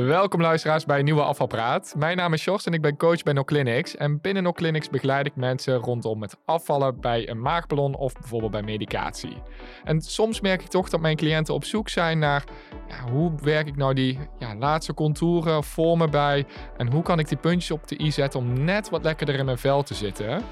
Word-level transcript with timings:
Welkom 0.00 0.40
luisteraars 0.40 0.84
bij 0.84 0.98
een 0.98 1.04
nieuwe 1.04 1.22
afvalpraat. 1.22 1.94
Mijn 1.96 2.16
naam 2.16 2.32
is 2.32 2.44
Jos 2.44 2.66
en 2.66 2.72
ik 2.72 2.80
ben 2.80 2.96
coach 2.96 3.22
bij 3.22 3.32
No 3.32 3.44
Clinics. 3.44 3.96
En 3.96 4.20
binnen 4.20 4.42
No 4.42 4.52
Clinics 4.52 4.90
begeleid 4.90 5.26
ik 5.26 5.36
mensen 5.36 5.74
rondom 5.74 6.22
het 6.22 6.36
afvallen 6.44 7.00
bij 7.00 7.28
een 7.28 7.40
maagballon 7.40 7.94
of 7.94 8.12
bijvoorbeeld 8.12 8.52
bij 8.52 8.62
medicatie. 8.62 9.36
En 9.84 10.00
soms 10.00 10.40
merk 10.40 10.62
ik 10.62 10.68
toch 10.68 10.88
dat 10.88 11.00
mijn 11.00 11.16
cliënten 11.16 11.54
op 11.54 11.64
zoek 11.64 11.88
zijn 11.88 12.18
naar 12.18 12.44
ja, 12.88 13.10
hoe 13.10 13.32
werk 13.42 13.66
ik 13.66 13.76
nou 13.76 13.94
die 13.94 14.18
ja, 14.38 14.56
laatste 14.56 14.94
contouren 14.94 15.64
vormen 15.64 16.10
bij 16.10 16.46
en 16.76 16.90
hoe 16.90 17.02
kan 17.02 17.18
ik 17.18 17.28
die 17.28 17.38
puntjes 17.38 17.70
op 17.70 17.88
de 17.88 18.00
i 18.00 18.12
zetten 18.12 18.40
om 18.40 18.64
net 18.64 18.90
wat 18.90 19.04
lekkerder 19.04 19.34
in 19.34 19.44
mijn 19.44 19.58
vel 19.58 19.82
te 19.82 19.94
zitten. 19.94 20.42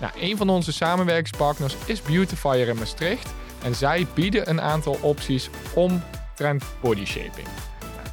Nou, 0.00 0.12
een 0.20 0.36
van 0.36 0.48
onze 0.48 0.72
samenwerkingspartners 0.72 1.76
is 1.86 2.02
Beautifier 2.02 2.68
in 2.68 2.76
Maastricht 2.76 3.34
en 3.64 3.74
zij 3.74 4.06
bieden 4.14 4.48
een 4.48 4.60
aantal 4.60 4.98
opties 5.02 5.50
omtrent 5.74 6.64
body 6.80 7.04
shaping 7.04 7.48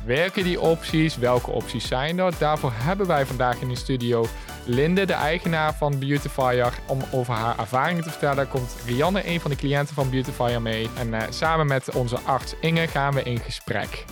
werken 0.05 0.43
die 0.43 0.61
opties? 0.61 1.17
Welke 1.17 1.51
opties 1.51 1.87
zijn 1.87 2.19
er? 2.19 2.33
Daarvoor 2.37 2.71
hebben 2.73 3.07
wij 3.07 3.25
vandaag 3.25 3.61
in 3.61 3.67
de 3.67 3.75
studio 3.75 4.25
Linde, 4.65 5.05
de 5.05 5.13
eigenaar 5.13 5.73
van 5.73 5.99
Beautifier, 5.99 6.73
om 6.87 6.99
over 7.11 7.33
haar 7.33 7.59
ervaringen 7.59 8.03
te 8.03 8.09
vertellen. 8.09 8.35
Daar 8.35 8.47
komt 8.47 8.75
Rianne, 8.85 9.27
een 9.27 9.39
van 9.39 9.51
de 9.51 9.57
cliënten 9.57 9.95
van 9.95 10.09
Beautifier, 10.09 10.61
mee. 10.61 10.89
En 10.97 11.07
uh, 11.07 11.21
samen 11.29 11.67
met 11.67 11.95
onze 11.95 12.19
arts 12.19 12.55
Inge 12.59 12.87
gaan 12.87 13.13
we 13.13 13.23
in 13.23 13.39
gesprek. 13.39 14.05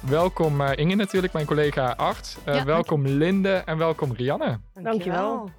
Welkom 0.00 0.60
uh, 0.60 0.70
Inge 0.74 0.94
natuurlijk, 0.94 1.32
mijn 1.32 1.46
collega 1.46 1.94
arts. 1.96 2.36
Uh, 2.48 2.54
ja, 2.54 2.64
welkom 2.64 3.06
Linde 3.06 3.62
en 3.64 3.78
welkom 3.78 4.12
Rianne. 4.12 4.60
Dankjewel. 4.74 5.50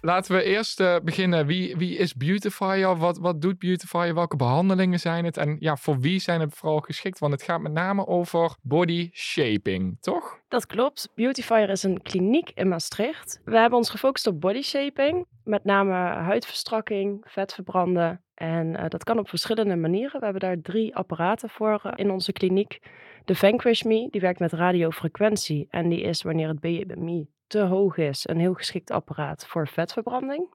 Laten 0.00 0.36
we 0.36 0.42
eerst 0.42 0.80
uh, 0.80 0.96
beginnen. 1.02 1.46
Wie, 1.46 1.76
wie 1.76 1.96
is 1.96 2.14
Beautifier? 2.14 2.96
Wat, 2.96 3.18
wat 3.18 3.40
doet 3.40 3.58
Beautifier? 3.58 4.14
Welke 4.14 4.36
behandelingen 4.36 5.00
zijn 5.00 5.24
het? 5.24 5.36
En 5.36 5.56
ja, 5.60 5.76
voor 5.76 5.98
wie 5.98 6.20
zijn 6.20 6.40
het 6.40 6.54
vooral 6.54 6.80
geschikt? 6.80 7.18
Want 7.18 7.32
het 7.32 7.42
gaat 7.42 7.60
met 7.60 7.72
name 7.72 8.06
over 8.06 8.56
body 8.62 9.10
shaping, 9.12 9.96
toch? 10.00 10.38
Dat 10.48 10.66
klopt. 10.66 11.12
Beautifier 11.14 11.70
is 11.70 11.82
een 11.82 12.02
kliniek 12.02 12.50
in 12.54 12.68
Maastricht. 12.68 13.40
We 13.44 13.58
hebben 13.58 13.78
ons 13.78 13.90
gefocust 13.90 14.26
op 14.26 14.40
body 14.40 14.62
shaping. 14.62 15.26
Met 15.44 15.64
name 15.64 15.92
huidverstrakking, 15.92 17.24
vetverbranden. 17.28 18.22
En 18.34 18.66
uh, 18.66 18.84
dat 18.88 19.04
kan 19.04 19.18
op 19.18 19.28
verschillende 19.28 19.76
manieren. 19.76 20.18
We 20.18 20.24
hebben 20.24 20.42
daar 20.42 20.60
drie 20.60 20.96
apparaten 20.96 21.50
voor 21.50 21.82
uh, 21.86 21.92
in 21.96 22.10
onze 22.10 22.32
kliniek. 22.32 22.78
De 23.24 23.34
Vanquish 23.34 23.82
Me, 23.82 24.08
die 24.10 24.20
werkt 24.20 24.38
met 24.38 24.52
radiofrequentie. 24.52 25.66
En 25.70 25.88
die 25.88 26.00
is 26.00 26.22
wanneer 26.22 26.48
het 26.48 26.60
BMI 26.60 27.28
te 27.46 27.60
hoog 27.60 27.96
is, 27.96 28.28
een 28.28 28.38
heel 28.38 28.54
geschikt 28.54 28.90
apparaat 28.90 29.46
voor 29.46 29.68
vetverbranding. 29.68 30.48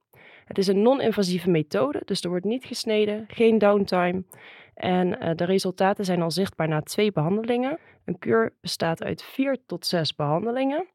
Het 0.46 0.58
is 0.58 0.68
een 0.68 0.82
non-invasieve 0.82 1.50
methode, 1.50 2.02
dus 2.06 2.22
er 2.22 2.30
wordt 2.30 2.46
niet 2.46 2.66
gesneden, 2.66 3.26
geen 3.28 3.58
downtime. 3.58 4.24
En 4.74 5.08
uh, 5.08 5.30
de 5.36 5.44
resultaten 5.44 6.06
zijn 6.06 6.22
al 6.22 6.32
zichtbaar 6.32 6.68
na 6.68 6.82
twee 6.82 7.12
behandelingen. 7.12 7.80
Een 8.06 8.20
kuur 8.20 8.54
bestaat 8.62 9.04
uit 9.04 9.24
vier 9.24 9.58
tot 9.66 9.86
zes 9.86 10.16
behandelingen. 10.16 10.88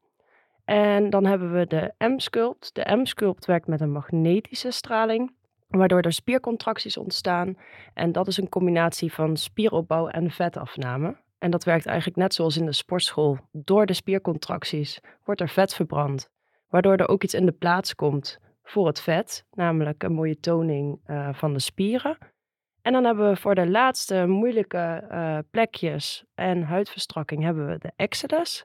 En 0.64 1.10
dan 1.10 1.24
hebben 1.24 1.52
we 1.52 1.66
de 1.66 1.94
M-sculpt. 1.98 2.74
De 2.74 2.96
M-sculpt 2.96 3.44
werkt 3.46 3.66
met 3.66 3.80
een 3.80 3.92
magnetische 3.92 4.70
straling, 4.70 5.34
waardoor 5.68 6.00
er 6.00 6.12
spiercontracties 6.12 6.96
ontstaan. 6.96 7.56
En 7.94 8.12
dat 8.12 8.26
is 8.26 8.36
een 8.36 8.48
combinatie 8.48 9.12
van 9.12 9.36
spieropbouw 9.36 10.08
en 10.08 10.30
vetafname. 10.30 11.16
En 11.38 11.50
dat 11.50 11.64
werkt 11.64 11.86
eigenlijk 11.86 12.16
net 12.18 12.34
zoals 12.34 12.56
in 12.56 12.66
de 12.66 12.72
sportschool. 12.72 13.38
Door 13.52 13.86
de 13.86 13.92
spiercontracties 13.92 15.00
wordt 15.24 15.40
er 15.40 15.48
vet 15.48 15.74
verbrand, 15.74 16.30
waardoor 16.68 16.96
er 16.96 17.08
ook 17.08 17.22
iets 17.22 17.34
in 17.34 17.46
de 17.46 17.52
plaats 17.52 17.94
komt 17.94 18.38
voor 18.62 18.86
het 18.86 19.00
vet, 19.00 19.46
namelijk 19.50 20.02
een 20.02 20.12
mooie 20.12 20.40
toning 20.40 21.00
uh, 21.06 21.28
van 21.32 21.52
de 21.52 21.58
spieren. 21.58 22.18
En 22.88 22.94
dan 22.94 23.04
hebben 23.04 23.28
we 23.28 23.36
voor 23.36 23.54
de 23.54 23.68
laatste 23.68 24.26
moeilijke 24.26 25.08
uh, 25.12 25.38
plekjes 25.50 26.24
en 26.34 26.62
huidverstrakking 26.62 27.42
hebben 27.42 27.66
we 27.66 27.78
de 27.78 27.92
Exodus. 27.96 28.64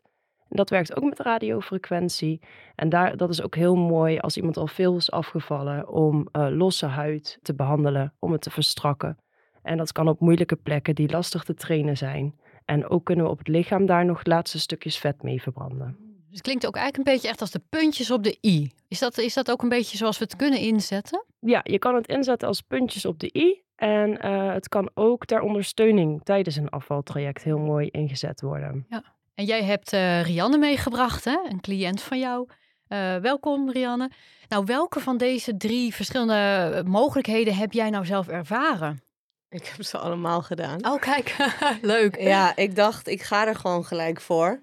En 0.49 0.55
dat 0.55 0.69
werkt 0.69 0.95
ook 0.95 1.03
met 1.03 1.19
radiofrequentie. 1.19 2.41
En 2.75 2.89
daar, 2.89 3.17
dat 3.17 3.29
is 3.29 3.41
ook 3.41 3.55
heel 3.55 3.75
mooi 3.75 4.19
als 4.19 4.37
iemand 4.37 4.57
al 4.57 4.67
veel 4.67 4.95
is 4.95 5.11
afgevallen 5.11 5.89
om 5.89 6.27
uh, 6.31 6.47
losse 6.49 6.85
huid 6.85 7.39
te 7.41 7.55
behandelen, 7.55 8.13
om 8.19 8.31
het 8.31 8.41
te 8.41 8.49
verstrakken. 8.49 9.17
En 9.61 9.77
dat 9.77 9.91
kan 9.91 10.07
op 10.07 10.19
moeilijke 10.19 10.55
plekken 10.55 10.95
die 10.95 11.11
lastig 11.11 11.43
te 11.43 11.53
trainen 11.53 11.97
zijn. 11.97 12.39
En 12.65 12.87
ook 12.87 13.05
kunnen 13.05 13.25
we 13.25 13.31
op 13.31 13.37
het 13.37 13.47
lichaam 13.47 13.85
daar 13.85 14.05
nog 14.05 14.25
laatste 14.25 14.59
stukjes 14.59 14.97
vet 14.97 15.23
mee 15.23 15.41
verbranden. 15.41 15.95
Dus 15.99 16.37
het 16.37 16.41
klinkt 16.41 16.67
ook 16.67 16.75
eigenlijk 16.75 17.07
een 17.07 17.13
beetje 17.13 17.29
echt 17.29 17.41
als 17.41 17.51
de 17.51 17.61
puntjes 17.69 18.11
op 18.11 18.23
de 18.23 18.37
i. 18.41 18.71
Is 18.87 18.99
dat, 18.99 19.17
is 19.17 19.33
dat 19.33 19.51
ook 19.51 19.61
een 19.61 19.69
beetje 19.69 19.97
zoals 19.97 20.17
we 20.17 20.23
het 20.23 20.35
kunnen 20.35 20.59
inzetten? 20.59 21.25
Ja, 21.39 21.61
je 21.63 21.79
kan 21.79 21.95
het 21.95 22.07
inzetten 22.07 22.47
als 22.47 22.61
puntjes 22.61 23.05
op 23.05 23.19
de 23.19 23.29
i. 23.35 23.61
En 23.83 24.25
uh, 24.25 24.53
het 24.53 24.69
kan 24.69 24.89
ook 24.93 25.25
ter 25.25 25.41
ondersteuning 25.41 26.23
tijdens 26.23 26.55
een 26.55 26.69
afvaltraject 26.69 27.43
heel 27.43 27.57
mooi 27.57 27.87
ingezet 27.87 28.41
worden. 28.41 28.85
Ja. 28.89 29.03
En 29.35 29.45
jij 29.45 29.63
hebt 29.63 29.93
uh, 29.93 30.23
Rianne 30.23 30.57
meegebracht, 30.57 31.25
hè? 31.25 31.37
een 31.49 31.61
cliënt 31.61 32.01
van 32.01 32.19
jou. 32.19 32.47
Uh, 32.87 33.15
welkom, 33.15 33.71
Rianne. 33.71 34.11
Nou, 34.47 34.65
welke 34.65 34.99
van 34.99 35.17
deze 35.17 35.57
drie 35.57 35.93
verschillende 35.93 36.83
mogelijkheden 36.85 37.55
heb 37.55 37.71
jij 37.71 37.89
nou 37.89 38.05
zelf 38.05 38.27
ervaren? 38.27 39.03
Ik 39.49 39.65
heb 39.65 39.85
ze 39.85 39.97
allemaal 39.97 40.41
gedaan. 40.41 40.85
Oh, 40.85 41.01
kijk, 41.01 41.35
leuk. 41.81 42.19
Ja, 42.19 42.55
ik 42.55 42.75
dacht, 42.75 43.07
ik 43.07 43.21
ga 43.21 43.47
er 43.47 43.55
gewoon 43.55 43.85
gelijk 43.85 44.21
voor. 44.21 44.61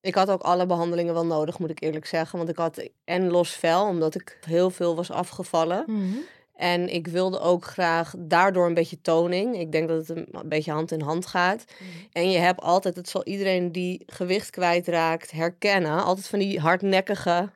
Ik 0.00 0.14
had 0.14 0.30
ook 0.30 0.42
alle 0.42 0.66
behandelingen 0.66 1.14
wel 1.14 1.26
nodig, 1.26 1.58
moet 1.58 1.70
ik 1.70 1.82
eerlijk 1.82 2.06
zeggen. 2.06 2.38
Want 2.38 2.50
ik 2.50 2.56
had 2.56 2.88
en 3.04 3.30
los 3.30 3.50
vel, 3.50 3.86
omdat 3.86 4.14
ik 4.14 4.38
heel 4.46 4.70
veel 4.70 4.96
was 4.96 5.10
afgevallen. 5.10 5.84
Mhm. 5.86 6.16
En 6.54 6.94
ik 6.94 7.06
wilde 7.06 7.38
ook 7.40 7.64
graag 7.64 8.14
daardoor 8.18 8.66
een 8.66 8.74
beetje 8.74 9.00
toning. 9.00 9.58
Ik 9.58 9.72
denk 9.72 9.88
dat 9.88 10.08
het 10.08 10.16
een 10.16 10.48
beetje 10.48 10.72
hand 10.72 10.90
in 10.92 11.00
hand 11.00 11.26
gaat. 11.26 11.64
Mhm. 11.78 11.88
En 12.12 12.30
je 12.30 12.38
hebt 12.38 12.60
altijd, 12.60 12.96
het 12.96 13.08
zal 13.08 13.24
iedereen 13.24 13.72
die 13.72 14.02
gewicht 14.06 14.50
kwijtraakt 14.50 15.30
herkennen, 15.30 16.04
altijd 16.04 16.26
van 16.28 16.38
die 16.38 16.60
hardnekkige 16.60 17.50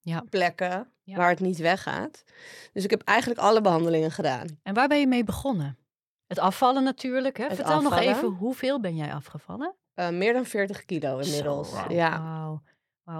Ja. 0.00 0.24
plekken 0.30 0.88
Ja. 1.02 1.16
waar 1.16 1.30
het 1.30 1.40
niet 1.40 1.58
weggaat. 1.58 2.24
Dus 2.72 2.84
ik 2.84 2.90
heb 2.90 3.02
eigenlijk 3.02 3.40
alle 3.40 3.60
behandelingen 3.60 4.10
gedaan. 4.10 4.46
En 4.62 4.74
waar 4.74 4.88
ben 4.88 5.00
je 5.00 5.06
mee 5.06 5.24
begonnen? 5.24 5.78
Het 6.26 6.38
afvallen 6.38 6.82
natuurlijk. 6.84 7.36
Hè? 7.36 7.44
Het 7.44 7.54
Vertel 7.54 7.82
nog 7.82 7.98
even, 7.98 8.28
hoeveel 8.28 8.80
ben 8.80 8.96
jij 8.96 9.12
afgevallen? 9.14 9.74
Eh, 9.94 10.08
meer 10.08 10.32
dan 10.32 10.44
40 10.44 10.84
kilo 10.84 11.18
inmiddels. 11.18 11.70
Zo. 11.70 11.84
Ja. 11.88 12.60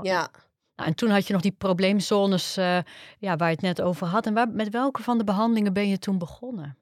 Ja. 0.03 0.31
Nou, 0.77 0.89
en 0.89 0.95
toen 0.95 1.11
had 1.11 1.27
je 1.27 1.33
nog 1.33 1.43
die 1.43 1.55
probleemzones 1.59 2.57
eh, 2.57 2.79
ja, 3.19 3.37
waar 3.37 3.49
je 3.49 3.55
het 3.55 3.65
net 3.65 3.81
over 3.81 4.07
had. 4.07 4.27
En 4.27 4.35
waar, 4.35 4.49
met 4.49 4.71
welke 4.71 5.03
van 5.03 5.19
de 5.19 5.25
behandelingen 5.25 5.73
ben 5.73 5.89
je 5.89 5.99
toen 5.99 6.19
begonnen? 6.19 6.77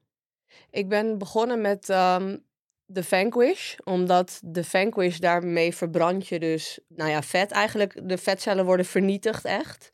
Ik 0.69 0.89
ben 0.89 1.17
begonnen 1.17 1.61
met 1.61 1.89
ehm, 1.89 2.37
de 2.85 3.03
Vanquish, 3.03 3.75
omdat 3.83 4.39
de 4.43 4.63
Vanquish 4.63 5.17
daarmee 5.17 5.75
verbrand 5.75 6.27
je 6.27 6.39
dus, 6.39 6.79
nou 6.87 7.09
ja, 7.09 7.21
vet 7.21 7.51
eigenlijk. 7.51 7.99
De 8.03 8.17
vetcellen 8.17 8.65
worden 8.65 8.85
vernietigd 8.85 9.45
echt. 9.45 9.91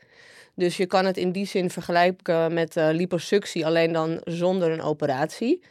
Dus 0.55 0.77
je 0.77 0.85
kan 0.85 1.05
het 1.05 1.17
in 1.17 1.31
die 1.31 1.45
zin 1.45 1.69
vergelijken 1.69 2.53
met 2.53 2.77
eh, 2.77 2.89
liposuctie, 2.91 3.65
alleen 3.65 3.91
dan 3.91 4.21
zonder 4.23 4.71
een 4.71 4.81
operatie. 4.81 5.63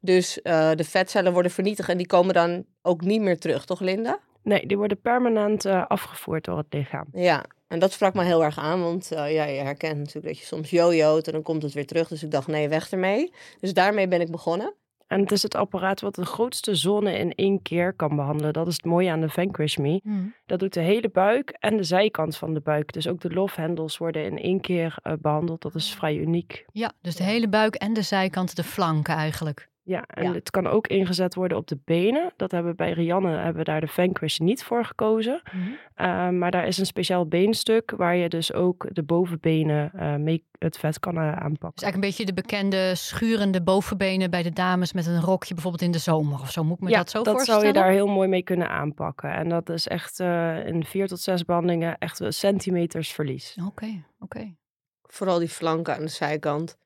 Dus 0.00 0.42
eh, 0.42 0.70
de 0.74 0.84
vetcellen 0.84 1.32
worden 1.32 1.50
vernietigd 1.50 1.88
en 1.88 1.96
die 1.96 2.06
komen 2.06 2.34
dan 2.34 2.64
ook 2.82 3.00
niet 3.00 3.20
meer 3.20 3.38
terug, 3.38 3.64
toch 3.64 3.80
Linda? 3.80 4.18
Nee, 4.42 4.66
die 4.66 4.76
worden 4.76 5.00
permanent 5.00 5.66
uh, 5.66 5.86
afgevoerd 5.86 6.44
door 6.44 6.58
het 6.58 6.66
lichaam. 6.70 7.06
Ja, 7.12 7.44
en 7.74 7.80
dat 7.80 7.92
sprak 7.92 8.14
me 8.14 8.24
heel 8.24 8.44
erg 8.44 8.58
aan, 8.58 8.82
want 8.82 9.10
uh, 9.12 9.32
ja, 9.32 9.44
je 9.44 9.60
herkent 9.60 9.98
natuurlijk 9.98 10.26
dat 10.26 10.38
je 10.38 10.44
soms 10.44 10.70
jojoot 10.70 11.26
en 11.26 11.32
dan 11.32 11.42
komt 11.42 11.62
het 11.62 11.72
weer 11.72 11.86
terug. 11.86 12.08
Dus 12.08 12.22
ik 12.22 12.30
dacht, 12.30 12.46
nee, 12.46 12.68
weg 12.68 12.90
ermee. 12.90 13.32
Dus 13.60 13.74
daarmee 13.74 14.08
ben 14.08 14.20
ik 14.20 14.30
begonnen. 14.30 14.74
En 15.06 15.20
het 15.20 15.32
is 15.32 15.42
het 15.42 15.54
apparaat 15.54 16.00
wat 16.00 16.14
de 16.14 16.24
grootste 16.24 16.74
zone 16.74 17.18
in 17.18 17.34
één 17.34 17.62
keer 17.62 17.92
kan 17.92 18.16
behandelen. 18.16 18.52
Dat 18.52 18.66
is 18.66 18.74
het 18.74 18.84
mooie 18.84 19.10
aan 19.10 19.20
de 19.20 19.28
Vanquish 19.28 19.76
Me. 19.76 20.00
Hmm. 20.02 20.34
Dat 20.46 20.58
doet 20.58 20.72
de 20.72 20.80
hele 20.80 21.10
buik 21.10 21.50
en 21.50 21.76
de 21.76 21.82
zijkant 21.82 22.36
van 22.36 22.54
de 22.54 22.60
buik. 22.60 22.92
Dus 22.92 23.08
ook 23.08 23.20
de 23.20 23.30
lofhendels 23.30 23.98
worden 23.98 24.24
in 24.24 24.38
één 24.38 24.60
keer 24.60 24.96
uh, 25.02 25.12
behandeld. 25.20 25.62
Dat 25.62 25.74
is 25.74 25.94
vrij 25.94 26.16
uniek. 26.16 26.64
Ja, 26.72 26.92
dus 27.00 27.16
de 27.16 27.24
hele 27.24 27.48
buik 27.48 27.74
en 27.74 27.92
de 27.92 28.02
zijkant, 28.02 28.56
de 28.56 28.64
flanken 28.64 29.14
eigenlijk. 29.14 29.68
Ja, 29.86 30.04
en 30.06 30.24
Ja. 30.24 30.32
het 30.32 30.50
kan 30.50 30.66
ook 30.66 30.86
ingezet 30.86 31.34
worden 31.34 31.58
op 31.58 31.66
de 31.66 31.78
benen. 31.84 32.32
Dat 32.36 32.50
hebben 32.50 32.70
we 32.70 32.76
bij 32.76 32.92
Rianne 32.92 33.36
hebben 33.36 33.56
we 33.56 33.64
daar 33.64 33.80
de 33.80 33.86
Vanquish 33.86 34.38
niet 34.38 34.64
voor 34.64 34.84
gekozen. 34.84 35.42
Mhm. 35.44 35.60
Uh, 35.60 36.28
maar 36.28 36.50
daar 36.50 36.66
is 36.66 36.78
een 36.78 36.86
speciaal 36.86 37.26
beenstuk 37.26 37.90
waar 37.90 38.16
je 38.16 38.28
dus 38.28 38.52
ook 38.52 38.86
de 38.92 39.02
bovenbenen 39.02 39.90
uh, 39.94 40.14
mee 40.16 40.44
het 40.58 40.78
vet 40.78 40.98
kan 40.98 41.16
uh, 41.16 41.22
aanpakken. 41.22 41.70
Dus 41.74 41.82
eigenlijk 41.82 41.94
een 41.94 42.00
beetje 42.00 42.24
de 42.24 42.42
bekende 42.42 42.94
schurende 42.94 43.62
bovenbenen 43.62 44.30
bij 44.30 44.42
de 44.42 44.52
dames 44.52 44.92
met 44.92 45.06
een 45.06 45.20
rokje 45.20 45.54
bijvoorbeeld 45.54 45.82
in 45.82 45.90
de 45.90 45.98
zomer 45.98 46.40
of 46.40 46.50
zo. 46.50 46.64
Moet 46.64 46.76
ik 46.76 46.82
me 46.82 46.90
ja, 46.90 46.96
dat 46.96 47.10
zo 47.10 47.22
dat 47.22 47.32
voorstellen? 47.32 47.60
zou 47.60 47.72
je 47.72 47.78
daar 47.80 47.90
heel 47.90 48.06
mooi 48.06 48.28
mee 48.28 48.42
kunnen 48.42 48.70
aanpakken. 48.70 49.32
En 49.34 49.48
dat 49.48 49.68
is 49.68 49.86
echt 49.88 50.20
uh, 50.20 50.66
in 50.66 50.84
vier 50.84 51.06
tot 51.06 51.20
zes 51.20 51.44
behandelingen 51.44 51.98
echt 51.98 52.18
wel 52.18 52.32
centimeters 52.32 53.12
verlies. 53.12 53.54
Oké, 53.58 53.66
okay, 53.68 54.04
oké. 54.20 54.36
Okay. 54.36 54.56
Vooral 55.02 55.38
die 55.38 55.48
flanken 55.48 55.94
aan 55.94 56.00
de 56.04 56.08
zijkant. 56.08 56.76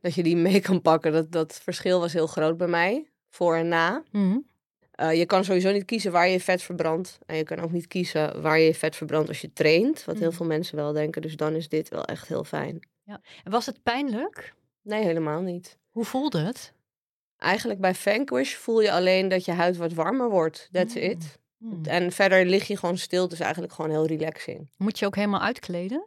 Dat 0.00 0.14
je 0.14 0.22
die 0.22 0.36
mee 0.36 0.60
kan 0.60 0.82
pakken. 0.82 1.12
Dat, 1.12 1.32
dat 1.32 1.60
verschil 1.62 2.00
was 2.00 2.12
heel 2.12 2.26
groot 2.26 2.56
bij 2.56 2.66
mij. 2.68 3.10
Voor 3.28 3.56
en 3.56 3.68
na. 3.68 4.02
Mm 4.10 4.46
Uh, 5.00 5.14
je 5.14 5.26
kan 5.26 5.44
sowieso 5.44 5.72
niet 5.72 5.84
kiezen 5.84 6.12
waar 6.12 6.28
je 6.28 6.40
vet 6.40 6.62
verbrandt. 6.62 7.18
En 7.26 7.36
je 7.36 7.42
kan 7.42 7.58
ook 7.60 7.72
niet 7.72 7.86
kiezen 7.86 8.42
waar 8.42 8.58
je 8.58 8.74
vet 8.74 8.96
verbrandt 8.96 9.28
als 9.28 9.40
je 9.40 9.52
traint. 9.52 10.04
Wat 10.04 10.14
Mm. 10.14 10.20
heel 10.20 10.32
veel 10.32 10.46
mensen 10.46 10.76
wel 10.76 10.92
denken. 10.92 11.22
Dus 11.22 11.36
dan 11.36 11.54
is 11.54 11.68
dit 11.68 11.88
wel 11.88 12.04
echt 12.04 12.28
heel 12.28 12.44
fijn. 12.44 12.88
Ja. 13.04 13.20
En 13.44 13.50
was 13.50 13.66
het 13.66 13.82
pijnlijk? 13.82 14.54
Nee, 14.82 15.04
helemaal 15.04 15.40
niet. 15.40 15.78
Hoe 15.90 16.04
voelde 16.04 16.38
het? 16.38 16.72
Eigenlijk 17.38 17.80
bij 17.80 17.94
Vanquish 17.94 18.54
voel 18.54 18.80
je 18.80 18.92
alleen 18.92 19.28
dat 19.28 19.44
je 19.44 19.52
huid 19.52 19.76
wat 19.76 19.92
warmer 19.92 20.30
wordt. 20.30 20.68
That's 20.72 20.94
Mm. 20.94 21.00
it. 21.00 21.38
Hmm. 21.58 21.80
En 21.84 22.12
verder 22.12 22.46
lig 22.46 22.66
je 22.66 22.76
gewoon 22.76 22.98
stil. 22.98 23.22
Het 23.22 23.32
is 23.32 23.40
eigenlijk 23.40 23.72
gewoon 23.72 23.90
heel 23.90 24.06
relaxing. 24.06 24.70
Moet 24.76 24.98
je 24.98 25.06
ook 25.06 25.16
helemaal 25.16 25.40
uitkleden? 25.40 26.04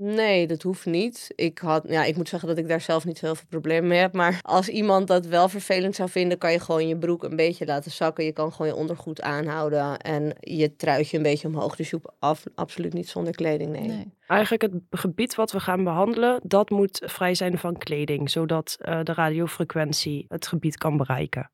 Nee, 0.00 0.46
dat 0.46 0.62
hoeft 0.62 0.86
niet. 0.86 1.32
Ik, 1.34 1.58
had, 1.58 1.84
ja, 1.88 2.04
ik 2.04 2.16
moet 2.16 2.28
zeggen 2.28 2.48
dat 2.48 2.58
ik 2.58 2.68
daar 2.68 2.80
zelf 2.80 3.04
niet 3.04 3.18
zo 3.18 3.26
heel 3.26 3.34
veel 3.34 3.46
problemen 3.48 3.88
mee 3.88 3.98
heb. 3.98 4.12
Maar 4.12 4.38
als 4.42 4.68
iemand 4.68 5.06
dat 5.06 5.26
wel 5.26 5.48
vervelend 5.48 5.94
zou 5.94 6.08
vinden, 6.08 6.38
kan 6.38 6.52
je 6.52 6.60
gewoon 6.60 6.88
je 6.88 6.96
broek 6.96 7.22
een 7.22 7.36
beetje 7.36 7.66
laten 7.66 7.90
zakken. 7.90 8.24
Je 8.24 8.32
kan 8.32 8.52
gewoon 8.52 8.66
je 8.66 8.74
ondergoed 8.76 9.22
aanhouden 9.22 9.98
en 9.98 10.32
je 10.40 10.76
truitje 10.76 11.16
een 11.16 11.22
beetje 11.22 11.48
omhoog. 11.48 11.76
Dus 11.76 11.90
je 11.90 11.96
hoeft 11.96 12.16
af, 12.18 12.44
absoluut 12.54 12.92
niet 12.92 13.08
zonder 13.08 13.34
kleding, 13.34 13.70
nee. 13.70 14.12
Eigenlijk 14.26 14.62
het 14.62 14.72
gebied 14.90 15.34
wat 15.34 15.52
we 15.52 15.60
gaan 15.60 15.84
behandelen, 15.84 16.40
dat 16.42 16.70
moet 16.70 17.02
vrij 17.04 17.34
zijn 17.34 17.58
van 17.58 17.78
kleding, 17.78 18.30
zodat 18.30 18.76
eh, 18.80 19.00
de 19.02 19.14
radiofrequentie 19.14 20.24
het 20.28 20.46
gebied 20.46 20.76
kan 20.76 20.96
bereiken. 20.96 21.50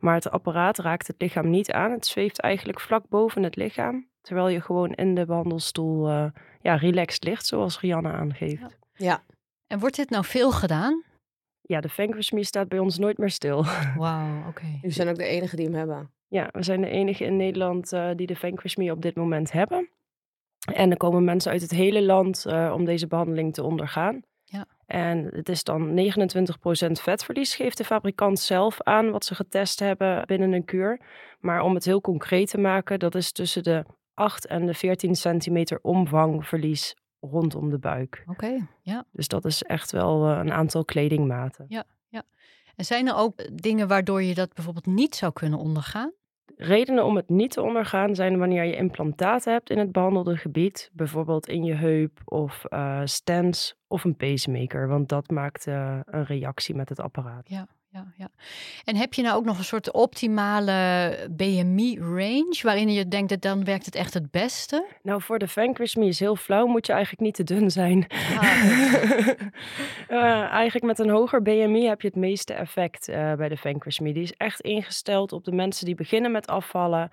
Maar 0.00 0.14
het 0.14 0.30
apparaat 0.30 0.78
raakt 0.78 1.06
het 1.06 1.16
lichaam 1.18 1.50
niet 1.50 1.72
aan. 1.72 1.90
Het 1.90 2.06
zweeft 2.06 2.40
eigenlijk 2.40 2.80
vlak 2.80 3.08
boven 3.08 3.42
het 3.42 3.56
lichaam, 3.56 4.06
terwijl 4.24 4.48
je 4.48 4.60
gewoon 4.60 4.92
in 4.92 5.14
de 5.14 5.26
behandelstoel 5.26 6.10
uh, 6.10 6.26
ja, 6.60 6.74
relaxed 6.74 7.24
ligt, 7.24 7.46
zoals 7.46 7.80
Rianne 7.80 8.12
aangeeft. 8.12 8.60
Ja. 8.60 8.70
ja. 8.94 9.22
En 9.66 9.78
wordt 9.78 9.96
dit 9.96 10.10
nou 10.10 10.24
veel 10.24 10.52
gedaan? 10.52 11.02
Ja, 11.60 11.80
de 11.80 11.88
Vanquish 11.88 12.30
Me 12.30 12.44
staat 12.44 12.68
bij 12.68 12.78
ons 12.78 12.98
nooit 12.98 13.18
meer 13.18 13.30
stil. 13.30 13.64
Wauw, 13.96 14.38
oké. 14.38 14.48
Okay. 14.48 14.74
Jullie 14.74 14.90
zijn 14.90 15.08
ook 15.08 15.16
de 15.16 15.24
enige 15.24 15.56
die 15.56 15.64
hem 15.64 15.74
hebben? 15.74 16.10
Ja, 16.28 16.48
we 16.52 16.62
zijn 16.62 16.80
de 16.80 16.88
enige 16.88 17.24
in 17.24 17.36
Nederland 17.36 17.92
uh, 17.92 18.10
die 18.16 18.26
de 18.26 18.36
Vanquish 18.36 18.74
Me 18.74 18.90
op 18.90 19.02
dit 19.02 19.14
moment 19.14 19.52
hebben. 19.52 19.88
En 20.72 20.90
er 20.90 20.96
komen 20.96 21.24
mensen 21.24 21.52
uit 21.52 21.60
het 21.60 21.70
hele 21.70 22.02
land 22.02 22.44
uh, 22.46 22.72
om 22.74 22.84
deze 22.84 23.06
behandeling 23.06 23.54
te 23.54 23.62
ondergaan. 23.62 24.22
Ja. 24.44 24.66
En 24.86 25.28
het 25.32 25.48
is 25.48 25.64
dan 25.64 26.12
29% 26.12 26.90
vetverlies, 26.90 27.54
geeft 27.54 27.76
de 27.76 27.84
fabrikant 27.84 28.38
zelf 28.38 28.82
aan 28.82 29.10
wat 29.10 29.24
ze 29.24 29.34
getest 29.34 29.80
hebben 29.80 30.26
binnen 30.26 30.52
een 30.52 30.64
kuur. 30.64 31.00
Maar 31.40 31.60
om 31.60 31.74
het 31.74 31.84
heel 31.84 32.00
concreet 32.00 32.50
te 32.50 32.58
maken, 32.58 32.98
dat 32.98 33.14
is 33.14 33.32
tussen 33.32 33.62
de 33.62 33.84
8 34.14 34.46
en 34.46 34.66
de 34.66 34.74
14 34.74 35.14
centimeter 35.14 35.78
omvangverlies 35.82 36.96
rondom 37.20 37.70
de 37.70 37.78
buik. 37.78 38.22
Oké, 38.26 38.44
okay, 38.44 38.66
ja. 38.82 39.04
Dus 39.12 39.28
dat 39.28 39.44
is 39.44 39.62
echt 39.62 39.92
wel 39.92 40.30
uh, 40.30 40.38
een 40.38 40.52
aantal 40.52 40.84
kledingmaten. 40.84 41.64
Ja, 41.68 41.84
ja. 42.08 42.22
En 42.76 42.84
zijn 42.84 43.08
er 43.08 43.16
ook 43.16 43.62
dingen 43.62 43.88
waardoor 43.88 44.22
je 44.22 44.34
dat 44.34 44.54
bijvoorbeeld 44.54 44.86
niet 44.86 45.14
zou 45.14 45.32
kunnen 45.32 45.58
ondergaan? 45.58 46.12
Redenen 46.56 47.04
om 47.04 47.16
het 47.16 47.28
niet 47.28 47.50
te 47.50 47.62
ondergaan 47.62 48.14
zijn 48.14 48.38
wanneer 48.38 48.64
je 48.64 48.76
implantaten 48.76 49.52
hebt 49.52 49.70
in 49.70 49.78
het 49.78 49.92
behandelde 49.92 50.36
gebied, 50.36 50.90
bijvoorbeeld 50.92 51.48
in 51.48 51.64
je 51.64 51.74
heup 51.74 52.20
of 52.24 52.64
uh, 52.68 53.00
stents 53.04 53.74
of 53.86 54.04
een 54.04 54.16
pacemaker, 54.16 54.88
want 54.88 55.08
dat 55.08 55.30
maakt 55.30 55.66
uh, 55.66 56.00
een 56.04 56.24
reactie 56.24 56.74
met 56.74 56.88
het 56.88 57.00
apparaat. 57.00 57.48
Ja, 57.48 57.68
ja, 57.94 58.12
ja. 58.16 58.28
En 58.84 58.96
heb 58.96 59.14
je 59.14 59.22
nou 59.22 59.36
ook 59.36 59.44
nog 59.44 59.58
een 59.58 59.64
soort 59.64 59.92
optimale 59.92 61.28
BMI-range 61.30 62.58
waarin 62.62 62.92
je 62.92 63.08
denkt 63.08 63.28
dat 63.28 63.42
dan 63.42 63.64
werkt 63.64 63.84
het 63.84 63.94
echt 63.94 64.14
het 64.14 64.30
beste? 64.30 64.86
Nou, 65.02 65.22
voor 65.22 65.38
de 65.38 65.48
Vanquish 65.48 65.94
Me 65.94 66.06
is 66.06 66.20
heel 66.20 66.36
flauw, 66.36 66.66
moet 66.66 66.86
je 66.86 66.92
eigenlijk 66.92 67.22
niet 67.22 67.34
te 67.34 67.44
dun 67.44 67.70
zijn. 67.70 68.06
Ah, 68.38 68.68
uh, 70.08 70.52
eigenlijk 70.60 70.84
met 70.84 70.98
een 70.98 71.10
hoger 71.10 71.42
BMI 71.42 71.86
heb 71.86 72.00
je 72.00 72.08
het 72.08 72.16
meeste 72.16 72.54
effect 72.54 73.08
uh, 73.08 73.32
bij 73.32 73.48
de 73.48 73.56
Vanquish 73.56 73.98
Me. 73.98 74.12
Die 74.12 74.22
is 74.22 74.36
echt 74.36 74.60
ingesteld 74.60 75.32
op 75.32 75.44
de 75.44 75.52
mensen 75.52 75.86
die 75.86 75.94
beginnen 75.94 76.32
met 76.32 76.46
afvallen, 76.46 77.10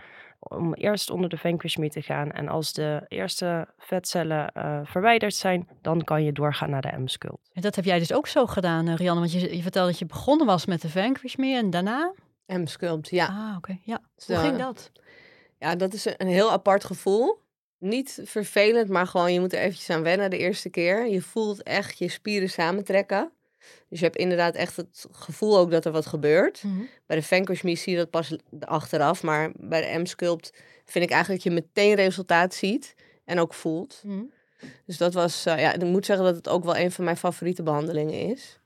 om 0.49 0.73
eerst 0.73 1.09
onder 1.09 1.29
de 1.29 1.37
Vanquish 1.37 1.75
Me 1.75 1.89
te 1.89 2.01
gaan. 2.01 2.31
En 2.31 2.47
als 2.47 2.73
de 2.73 3.05
eerste 3.07 3.67
vetcellen 3.77 4.51
uh, 4.57 4.79
verwijderd 4.83 5.35
zijn, 5.35 5.67
dan 5.81 6.03
kan 6.03 6.23
je 6.23 6.31
doorgaan 6.31 6.69
naar 6.69 6.81
de 6.81 6.97
M-sculpt. 6.97 7.49
En 7.53 7.61
dat 7.61 7.75
heb 7.75 7.85
jij 7.85 7.99
dus 7.99 8.13
ook 8.13 8.27
zo 8.27 8.45
gedaan, 8.45 8.87
uh, 8.87 8.95
Rianne? 8.95 9.19
Want 9.19 9.31
je, 9.31 9.55
je 9.55 9.61
vertelde 9.61 9.89
dat 9.89 9.99
je 9.99 10.05
begonnen 10.05 10.47
was 10.47 10.65
met 10.65 10.81
de 10.81 10.89
Vanquish 10.89 11.35
Me 11.35 11.55
en 11.55 11.69
daarna? 11.69 12.13
M-sculpt, 12.45 13.09
ja. 13.09 13.25
Ah, 13.25 13.47
oké. 13.47 13.57
Okay. 13.57 13.81
Ja. 13.83 14.01
Zo. 14.17 14.33
Hoe 14.33 14.41
ging 14.41 14.57
dat? 14.57 14.91
Ja, 15.57 15.75
dat 15.75 15.93
is 15.93 16.05
een 16.17 16.27
heel 16.27 16.51
apart 16.51 16.83
gevoel. 16.83 17.39
Niet 17.77 18.21
vervelend, 18.23 18.89
maar 18.89 19.07
gewoon 19.07 19.33
je 19.33 19.39
moet 19.39 19.53
er 19.53 19.59
eventjes 19.59 19.89
aan 19.89 20.03
wennen 20.03 20.29
de 20.29 20.37
eerste 20.37 20.69
keer. 20.69 21.07
Je 21.07 21.21
voelt 21.21 21.63
echt 21.63 21.97
je 21.97 22.07
spieren 22.07 22.49
samentrekken. 22.49 23.31
Dus 23.89 23.99
je 23.99 24.05
hebt 24.05 24.17
inderdaad 24.17 24.55
echt 24.55 24.75
het 24.75 25.05
gevoel 25.11 25.57
ook 25.57 25.71
dat 25.71 25.85
er 25.85 25.91
wat 25.91 26.05
gebeurt. 26.05 26.63
Mhm. 26.63 26.81
Bij 27.05 27.15
de 27.15 27.23
Vanquish 27.23 27.85
je 27.85 27.95
dat 27.95 28.09
pas 28.09 28.35
achteraf. 28.59 29.23
Maar 29.23 29.51
bij 29.55 29.81
de 29.81 29.99
M-sculpt 29.99 30.53
vind 30.85 31.05
ik 31.05 31.11
eigenlijk 31.11 31.43
dat 31.43 31.53
je 31.53 31.59
meteen 31.61 31.95
resultaat 31.95 32.53
ziet. 32.53 32.95
En 33.25 33.39
ook 33.39 33.53
voelt. 33.53 34.01
Mhm. 34.05 34.23
Dus 34.85 34.97
dat 34.97 35.13
was, 35.13 35.47
uh, 35.47 35.59
ja, 35.59 35.73
ik 35.73 35.83
moet 35.83 36.05
zeggen 36.05 36.25
dat 36.25 36.35
het 36.35 36.49
ook 36.49 36.63
wel 36.63 36.77
een 36.77 36.91
van 36.91 37.03
mijn 37.03 37.17
favoriete 37.17 37.63
behandelingen 37.63 38.29
is. 38.29 38.59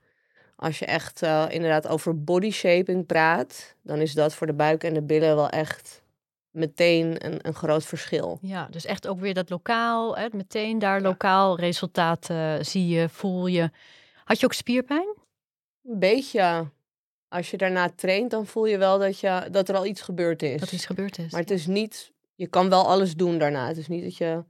Als 0.55 0.79
je 0.79 0.85
echt 0.85 1.23
uh, 1.23 1.45
inderdaad 1.49 1.87
over 1.87 2.23
body 2.23 2.51
shaping 2.51 3.05
praat, 3.05 3.75
dan 3.81 3.99
is 3.99 4.13
dat 4.13 4.35
voor 4.35 4.47
de 4.47 4.53
buik 4.53 4.83
en 4.83 4.93
de 4.93 5.01
billen 5.01 5.35
wel 5.35 5.49
echt 5.49 6.03
meteen 6.51 7.25
een, 7.25 7.39
een 7.41 7.53
groot 7.53 7.85
verschil. 7.85 8.39
Ja, 8.41 8.67
dus 8.71 8.85
echt 8.85 9.07
ook 9.07 9.19
weer 9.19 9.33
dat 9.33 9.49
lokaal, 9.49 10.17
hè, 10.17 10.27
meteen 10.31 10.79
daar 10.79 11.01
lokaal 11.01 11.59
resultaten 11.59 12.35
uh, 12.35 12.63
zie 12.63 12.87
je, 12.87 13.09
voel 13.09 13.47
je. 13.47 13.69
Had 14.25 14.39
je 14.39 14.45
ook 14.45 14.53
spierpijn? 14.53 15.15
Een 15.83 15.99
beetje. 15.99 16.71
Als 17.27 17.51
je 17.51 17.57
daarna 17.57 17.89
traint, 17.89 18.31
dan 18.31 18.45
voel 18.45 18.65
je 18.65 18.77
wel 18.77 18.99
dat, 18.99 19.19
je, 19.19 19.47
dat 19.51 19.69
er 19.69 19.75
al 19.75 19.85
iets 19.85 20.01
gebeurd 20.01 20.43
is. 20.43 20.59
Dat 20.59 20.71
iets 20.71 20.85
gebeurd 20.85 21.17
is. 21.17 21.31
Maar 21.31 21.41
het 21.41 21.51
is 21.51 21.67
niet, 21.67 22.11
je 22.35 22.47
kan 22.47 22.69
wel 22.69 22.87
alles 22.87 23.15
doen 23.15 23.37
daarna. 23.37 23.67
Het 23.67 23.77
is 23.77 23.87
niet 23.87 24.03
dat 24.03 24.17
je 24.17 24.43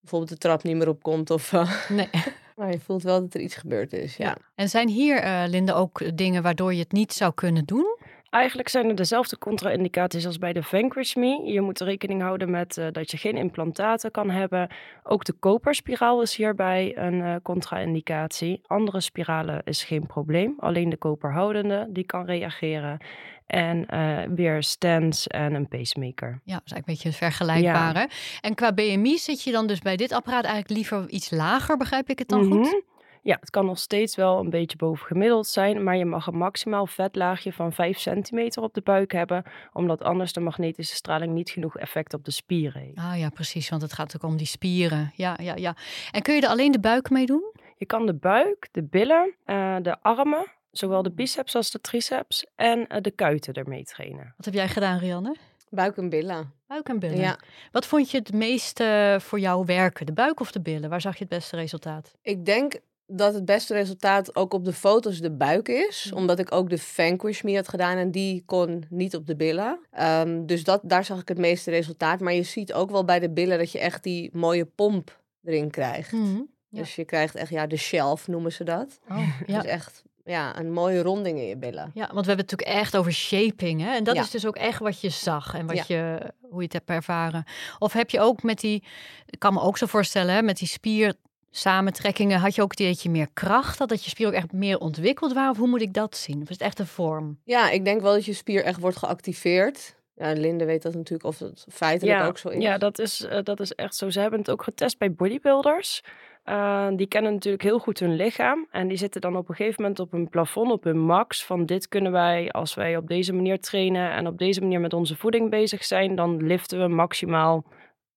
bijvoorbeeld 0.00 0.30
de 0.30 0.38
trap 0.38 0.62
niet 0.62 0.76
meer 0.76 0.88
opkomt 0.88 1.30
of... 1.30 1.52
Uh, 1.52 1.88
nee. 1.88 2.08
Maar 2.54 2.70
je 2.70 2.80
voelt 2.80 3.02
wel 3.02 3.20
dat 3.20 3.34
er 3.34 3.40
iets 3.40 3.54
gebeurd 3.54 3.92
is, 3.92 4.16
ja. 4.16 4.26
ja. 4.26 4.36
En 4.54 4.68
zijn 4.68 4.88
hier, 4.88 5.24
uh, 5.24 5.44
Linde, 5.46 5.74
ook 5.74 6.16
dingen 6.16 6.42
waardoor 6.42 6.72
je 6.72 6.78
het 6.80 6.92
niet 6.92 7.12
zou 7.12 7.34
kunnen 7.34 7.64
doen? 7.64 7.98
Eigenlijk 8.34 8.68
zijn 8.68 8.88
er 8.88 8.94
dezelfde 8.94 9.38
contra-indicaties 9.38 10.26
als 10.26 10.38
bij 10.38 10.52
de 10.52 10.62
Vanquish 10.62 11.14
Me. 11.14 11.42
Je 11.44 11.60
moet 11.60 11.80
rekening 11.80 12.22
houden 12.22 12.50
met 12.50 12.76
uh, 12.76 12.86
dat 12.92 13.10
je 13.10 13.16
geen 13.16 13.36
implantaten 13.36 14.10
kan 14.10 14.30
hebben. 14.30 14.68
Ook 15.02 15.24
de 15.24 15.32
koperspiraal 15.32 16.22
is 16.22 16.36
hierbij 16.36 16.96
een 16.96 17.14
uh, 17.14 17.34
contra-indicatie. 17.42 18.60
Andere 18.66 19.00
spiralen 19.00 19.60
is 19.64 19.84
geen 19.84 20.06
probleem. 20.06 20.54
Alleen 20.58 20.88
de 20.88 20.96
koperhoudende 20.96 21.86
die 21.88 22.04
kan 22.04 22.24
reageren. 22.24 22.98
En 23.46 23.86
uh, 23.90 24.18
weer 24.34 24.62
stents 24.62 25.26
en 25.26 25.54
een 25.54 25.68
pacemaker. 25.68 26.40
Ja, 26.44 26.54
dat 26.54 26.62
is 26.64 26.72
eigenlijk 26.72 26.86
een 27.04 27.46
beetje. 27.46 27.62
Ja. 27.62 27.92
Hè? 27.92 28.04
En 28.40 28.54
qua 28.54 28.72
BMI 28.72 29.18
zit 29.18 29.42
je 29.42 29.52
dan 29.52 29.66
dus 29.66 29.80
bij 29.80 29.96
dit 29.96 30.12
apparaat 30.12 30.44
eigenlijk 30.44 30.74
liever 30.74 31.08
iets 31.08 31.30
lager, 31.30 31.76
begrijp 31.76 32.08
ik 32.08 32.18
het 32.18 32.28
dan 32.28 32.44
goed? 32.44 32.56
Mm 32.56 32.62
-hmm. 32.62 32.93
Ja, 33.24 33.36
het 33.40 33.50
kan 33.50 33.66
nog 33.66 33.78
steeds 33.78 34.16
wel 34.16 34.38
een 34.38 34.50
beetje 34.50 34.76
boven 34.76 35.06
gemiddeld 35.06 35.46
zijn, 35.46 35.82
maar 35.82 35.96
je 35.96 36.04
mag 36.04 36.26
een 36.26 36.36
maximaal 36.36 36.86
vetlaagje 36.86 37.52
van 37.52 37.72
5 37.72 37.98
centimeter 37.98 38.62
op 38.62 38.74
de 38.74 38.80
buik 38.80 39.12
hebben, 39.12 39.44
omdat 39.72 40.02
anders 40.02 40.32
de 40.32 40.40
magnetische 40.40 40.94
straling 40.94 41.32
niet 41.32 41.50
genoeg 41.50 41.76
effect 41.76 42.14
op 42.14 42.24
de 42.24 42.30
spieren 42.30 42.80
heeft. 42.80 42.98
Ah 42.98 43.18
ja, 43.18 43.28
precies, 43.28 43.68
want 43.68 43.82
het 43.82 43.92
gaat 43.92 44.16
ook 44.16 44.30
om 44.30 44.36
die 44.36 44.46
spieren. 44.46 45.12
Ja, 45.14 45.36
ja, 45.42 45.56
ja. 45.56 45.76
En 46.10 46.22
kun 46.22 46.34
je 46.34 46.40
er 46.40 46.48
alleen 46.48 46.72
de 46.72 46.80
buik 46.80 47.10
mee 47.10 47.26
doen? 47.26 47.52
Je 47.76 47.86
kan 47.86 48.06
de 48.06 48.14
buik, 48.14 48.68
de 48.70 48.82
billen, 48.82 49.34
uh, 49.46 49.76
de 49.82 50.00
armen, 50.02 50.46
zowel 50.70 51.02
de 51.02 51.12
biceps 51.12 51.56
als 51.56 51.70
de 51.70 51.80
triceps 51.80 52.46
en 52.56 52.78
uh, 52.78 53.00
de 53.00 53.10
kuiten 53.10 53.54
ermee 53.54 53.84
trainen. 53.84 54.34
Wat 54.36 54.44
heb 54.44 54.54
jij 54.54 54.68
gedaan, 54.68 54.98
Rianne? 54.98 55.36
Buik 55.70 55.96
en 55.96 56.08
billen. 56.08 56.52
Buik 56.66 56.88
en 56.88 56.98
billen. 56.98 57.18
Ja. 57.18 57.38
Wat 57.72 57.86
vond 57.86 58.10
je 58.10 58.18
het 58.18 58.32
meeste 58.32 59.16
voor 59.20 59.38
jou 59.38 59.64
werken? 59.66 60.06
De 60.06 60.12
buik 60.12 60.40
of 60.40 60.52
de 60.52 60.60
billen? 60.60 60.90
Waar 60.90 61.00
zag 61.00 61.12
je 61.12 61.24
het 61.24 61.28
beste 61.28 61.56
resultaat? 61.56 62.14
Ik 62.22 62.44
denk 62.44 62.80
dat 63.06 63.34
het 63.34 63.44
beste 63.44 63.74
resultaat 63.74 64.36
ook 64.36 64.54
op 64.54 64.64
de 64.64 64.72
foto's 64.72 65.18
de 65.20 65.30
buik 65.30 65.68
is. 65.68 66.06
Mhm. 66.10 66.16
Omdat 66.16 66.38
ik 66.38 66.52
ook 66.52 66.70
de 66.70 66.78
Vanquish 66.78 67.42
Me 67.42 67.54
had 67.54 67.68
gedaan 67.68 67.96
en 67.96 68.10
die 68.10 68.42
kon 68.46 68.84
niet 68.90 69.16
op 69.16 69.26
de 69.26 69.36
billen. 69.36 69.78
Um, 70.00 70.46
dus 70.46 70.64
dat, 70.64 70.80
daar 70.84 71.04
zag 71.04 71.20
ik 71.20 71.28
het 71.28 71.38
meeste 71.38 71.70
resultaat. 71.70 72.20
Maar 72.20 72.32
je 72.32 72.42
ziet 72.42 72.72
ook 72.72 72.90
wel 72.90 73.04
bij 73.04 73.18
de 73.20 73.30
billen 73.30 73.58
dat 73.58 73.72
je 73.72 73.78
echt 73.78 74.02
die 74.02 74.30
mooie 74.32 74.64
pomp 74.64 75.20
erin 75.44 75.70
krijgt. 75.70 76.12
Mhm, 76.12 76.36
ja. 76.68 76.80
Dus 76.80 76.94
je 76.94 77.04
krijgt 77.04 77.34
echt, 77.34 77.50
ja, 77.50 77.66
de 77.66 77.76
shelf 77.76 78.28
noemen 78.28 78.52
ze 78.52 78.64
dat. 78.64 78.98
Oh, 79.08 79.28
ja. 79.46 79.60
Dus 79.60 79.70
echt 79.70 80.02
ja, 80.24 80.58
een 80.58 80.72
mooie 80.72 81.02
ronding 81.02 81.38
in 81.38 81.46
je 81.46 81.56
billen. 81.56 81.90
Ja, 81.94 82.06
want 82.12 82.26
we 82.26 82.32
hebben 82.32 82.46
het 82.46 82.50
natuurlijk 82.50 82.78
echt 82.78 82.96
over 82.96 83.12
shaping. 83.12 83.80
Hè? 83.80 83.94
En 83.94 84.04
dat 84.04 84.14
Ja. 84.14 84.22
is 84.22 84.30
dus 84.30 84.46
ook 84.46 84.56
echt 84.56 84.78
wat 84.78 85.00
je 85.00 85.08
zag 85.08 85.54
en 85.54 85.66
wat 85.66 85.76
Ja. 85.76 85.84
je, 85.96 86.32
hoe 86.40 86.58
je 86.58 86.64
het 86.64 86.72
hebt 86.72 86.90
ervaren. 86.90 87.44
Of 87.78 87.92
heb 87.92 88.10
je 88.10 88.20
ook 88.20 88.42
met 88.42 88.60
die, 88.60 88.84
ik 89.26 89.38
kan 89.38 89.52
me 89.54 89.60
ook 89.60 89.78
zo 89.78 89.86
voorstellen, 89.86 90.34
hè, 90.34 90.42
met 90.42 90.56
die 90.56 90.68
spier 90.68 91.14
samentrekkingen, 91.56 92.38
had 92.38 92.54
je 92.54 92.62
ook 92.62 92.76
dat 92.76 93.02
je 93.02 93.10
meer 93.10 93.28
kracht 93.32 93.78
had, 93.78 93.88
dat 93.88 94.04
je 94.04 94.10
spier 94.10 94.26
ook 94.26 94.32
echt 94.32 94.52
meer 94.52 94.78
ontwikkeld 94.78 95.32
waren? 95.32 95.50
Of 95.50 95.56
hoe 95.56 95.68
moet 95.68 95.80
ik 95.82 95.94
dat 95.94 96.16
zien? 96.16 96.36
Of 96.42 96.48
is 96.48 96.48
het 96.48 96.60
echt 96.60 96.78
een 96.78 96.86
vorm? 96.86 97.38
Ja, 97.44 97.70
ik 97.70 97.84
denk 97.84 98.00
wel 98.00 98.12
dat 98.12 98.24
je 98.24 98.32
spier 98.32 98.64
echt 98.64 98.80
wordt 98.80 98.96
geactiveerd. 98.96 99.94
Ja, 100.16 100.32
Linde 100.32 100.64
weet 100.64 100.82
dat 100.82 100.94
natuurlijk 100.94 101.24
of 101.24 101.38
het 101.38 101.66
feitelijk 101.68 102.18
Ja, 102.18 102.26
ook 102.26 102.38
zo 102.38 102.48
is. 102.48 102.62
ja 102.62 102.78
dat, 102.78 102.98
is, 102.98 103.24
eh, 103.24 103.42
dat 103.42 103.60
is 103.60 103.72
echt 103.72 103.96
zo. 103.96 104.10
Ze 104.10 104.20
hebben 104.20 104.38
het 104.38 104.50
ook 104.50 104.62
getest 104.62 104.98
bij 104.98 105.12
bodybuilders. 105.12 106.02
Uh, 106.44 106.88
die 106.96 107.06
kennen 107.06 107.32
natuurlijk 107.32 107.62
heel 107.62 107.78
goed 107.78 107.98
hun 107.98 108.16
lichaam. 108.16 108.66
En 108.70 108.88
die 108.88 108.96
zitten 108.96 109.20
dan 109.20 109.36
op 109.36 109.48
een 109.48 109.54
gegeven 109.54 109.82
moment 109.82 110.00
op 110.00 110.12
een 110.12 110.28
plafond, 110.28 110.70
op 110.70 110.84
hun 110.84 110.98
max. 110.98 111.44
Van 111.44 111.66
dit 111.66 111.88
kunnen 111.88 112.12
wij, 112.12 112.50
als 112.50 112.74
wij 112.74 112.96
op 112.96 113.08
deze 113.08 113.32
manier 113.32 113.60
trainen 113.60 114.10
en 114.10 114.26
op 114.26 114.38
deze 114.38 114.60
manier 114.60 114.80
met 114.80 114.92
onze 114.92 115.16
voeding 115.16 115.50
bezig 115.50 115.84
zijn, 115.84 116.14
dan 116.14 116.46
liften 116.46 116.80
we 116.80 116.88
maximaal 116.88 117.64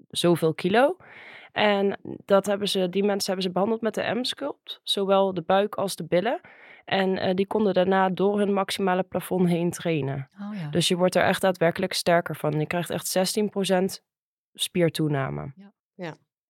zoveel 0.09 0.53
kilo. 0.53 0.97
En 1.57 1.99
dat 2.25 2.45
hebben 2.45 2.69
ze, 2.69 2.89
die 2.89 3.03
mensen 3.03 3.25
hebben 3.25 3.43
ze 3.43 3.51
behandeld 3.51 3.81
met 3.81 3.93
de 3.93 4.13
M-sculpt. 4.13 4.79
Zowel 4.83 5.33
de 5.33 5.41
buik 5.41 5.75
als 5.75 5.95
de 5.95 6.05
billen. 6.05 6.41
En 6.85 7.17
eh, 7.17 7.35
die 7.35 7.47
konden 7.47 7.73
daarna 7.73 8.09
door 8.09 8.39
hun 8.39 8.53
maximale 8.53 9.03
plafond 9.03 9.49
heen 9.49 9.71
trainen. 9.71 10.29
Oh 10.41 10.57
ja. 10.59 10.69
Dus 10.69 10.87
je 10.87 10.95
wordt 10.95 11.15
er 11.15 11.23
echt 11.23 11.41
daadwerkelijk 11.41 11.93
sterker 11.93 12.35
van. 12.35 12.59
Je 12.59 12.65
krijgt 12.65 12.89
echt 12.89 13.37
16% 13.99 14.03
spiertoename. 14.53 15.53